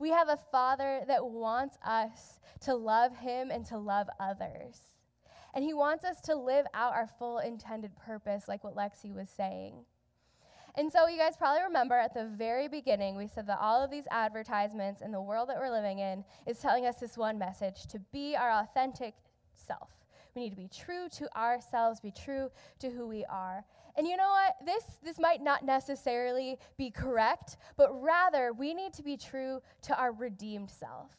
[0.00, 4.80] We have a Father that wants us to love Him and to love others.
[5.54, 9.28] And He wants us to live out our full intended purpose, like what Lexi was
[9.28, 9.74] saying.
[10.76, 13.90] And so, you guys probably remember at the very beginning, we said that all of
[13.90, 17.86] these advertisements in the world that we're living in is telling us this one message
[17.88, 19.14] to be our authentic
[19.52, 19.90] self.
[20.34, 23.64] We need to be true to ourselves, be true to who we are.
[23.96, 24.56] And you know what?
[24.64, 29.96] This, this might not necessarily be correct, but rather we need to be true to
[29.98, 31.12] our redeemed self.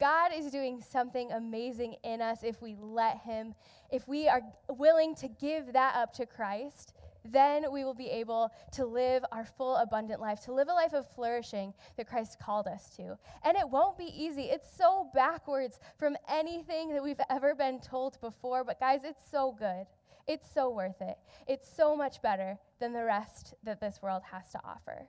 [0.00, 3.54] God is doing something amazing in us if we let Him,
[3.90, 6.94] if we are willing to give that up to Christ.
[7.26, 10.92] Then we will be able to live our full abundant life, to live a life
[10.92, 13.16] of flourishing that Christ called us to.
[13.44, 14.42] And it won't be easy.
[14.42, 19.56] It's so backwards from anything that we've ever been told before, but guys, it's so
[19.58, 19.86] good.
[20.26, 21.18] It's so worth it.
[21.46, 25.06] It's so much better than the rest that this world has to offer.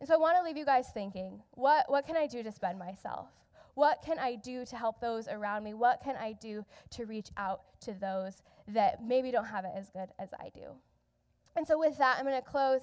[0.00, 2.52] And so I want to leave you guys thinking what, what can I do to
[2.52, 3.28] spend myself?
[3.74, 5.72] What can I do to help those around me?
[5.72, 9.88] What can I do to reach out to those that maybe don't have it as
[9.90, 10.66] good as I do?
[11.54, 12.80] And so, with that, I'm going to close.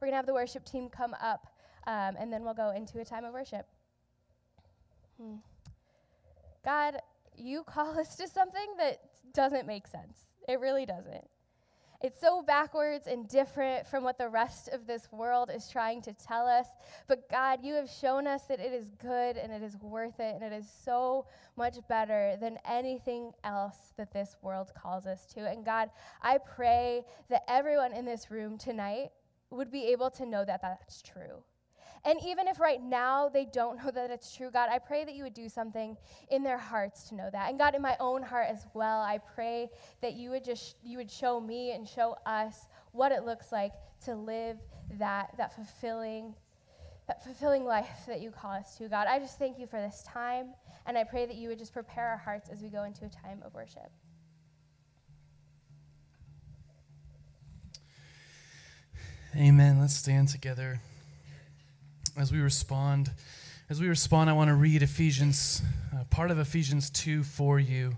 [0.00, 1.48] We're going to have the worship team come up,
[1.86, 3.66] um, and then we'll go into a time of worship.
[5.20, 5.36] Hmm.
[6.64, 6.96] God,
[7.36, 9.00] you call us to something that
[9.34, 10.27] doesn't make sense.
[10.48, 11.28] It really doesn't.
[12.00, 16.12] It's so backwards and different from what the rest of this world is trying to
[16.12, 16.68] tell us.
[17.08, 20.36] But God, you have shown us that it is good and it is worth it
[20.40, 21.26] and it is so
[21.56, 25.40] much better than anything else that this world calls us to.
[25.40, 25.90] And God,
[26.22, 29.10] I pray that everyone in this room tonight
[29.50, 31.42] would be able to know that that's true.
[32.04, 35.14] And even if right now they don't know that it's true, God, I pray that
[35.14, 35.96] you would do something
[36.30, 37.50] in their hearts to know that.
[37.50, 39.68] And God, in my own heart as well, I pray
[40.00, 43.72] that you would just you would show me and show us what it looks like
[44.04, 44.58] to live
[44.98, 46.34] that that fulfilling
[47.06, 48.88] that fulfilling life that you call us to.
[48.88, 50.48] God, I just thank you for this time,
[50.86, 53.08] and I pray that you would just prepare our hearts as we go into a
[53.08, 53.90] time of worship.
[59.36, 59.78] Amen.
[59.78, 60.80] Let's stand together
[62.18, 63.10] as we respond.
[63.70, 65.62] As we respond, I want to read Ephesians,
[65.94, 67.96] uh, part of Ephesians 2 for you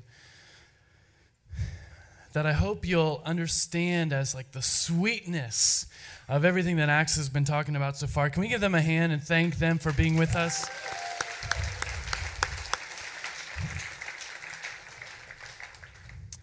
[2.32, 5.86] that I hope you'll understand as like the sweetness
[6.28, 8.30] of everything that Axis has been talking about so far.
[8.30, 10.68] Can we give them a hand and thank them for being with us?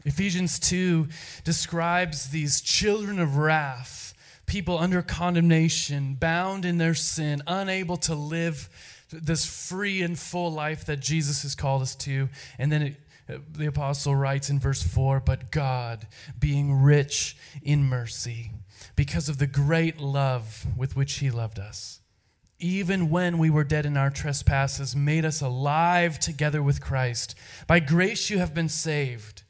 [0.04, 1.08] Ephesians 2
[1.44, 4.07] describes these children of wrath,
[4.48, 8.70] people under condemnation, bound in their sin, unable to live
[9.12, 12.30] this free and full life that Jesus has called us to.
[12.58, 12.96] And then it,
[13.54, 16.08] the apostle writes in verse 4 But God,
[16.40, 18.52] being rich in mercy,
[18.96, 22.00] because of the great love with which he loved us,
[22.60, 27.36] even when we were dead in our trespasses, made us alive together with Christ.
[27.68, 29.44] By grace you have been saved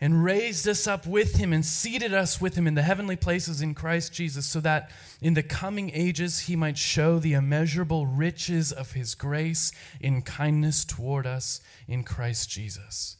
[0.00, 3.62] and raised us up with him and seated us with him in the heavenly places
[3.62, 4.90] in Christ Jesus, so that
[5.22, 10.84] in the coming ages he might show the immeasurable riches of his grace in kindness
[10.84, 13.16] toward us in Christ Jesus.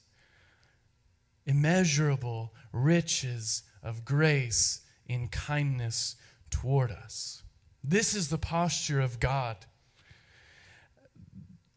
[1.47, 6.17] Immeasurable riches of grace in kindness
[6.51, 7.43] toward us.
[7.83, 9.57] This is the posture of God.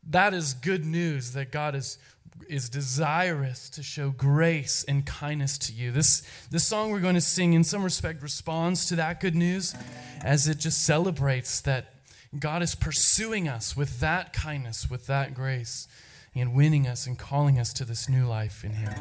[0.03, 1.99] That is good news that God is
[2.47, 5.91] is desirous to show grace and kindness to you.
[5.91, 9.75] This, this song we're going to sing, in some respect, responds to that good news
[10.21, 11.93] as it just celebrates that
[12.37, 15.87] God is pursuing us with that kindness, with that grace,
[16.35, 18.93] and winning us and calling us to this new life in Him.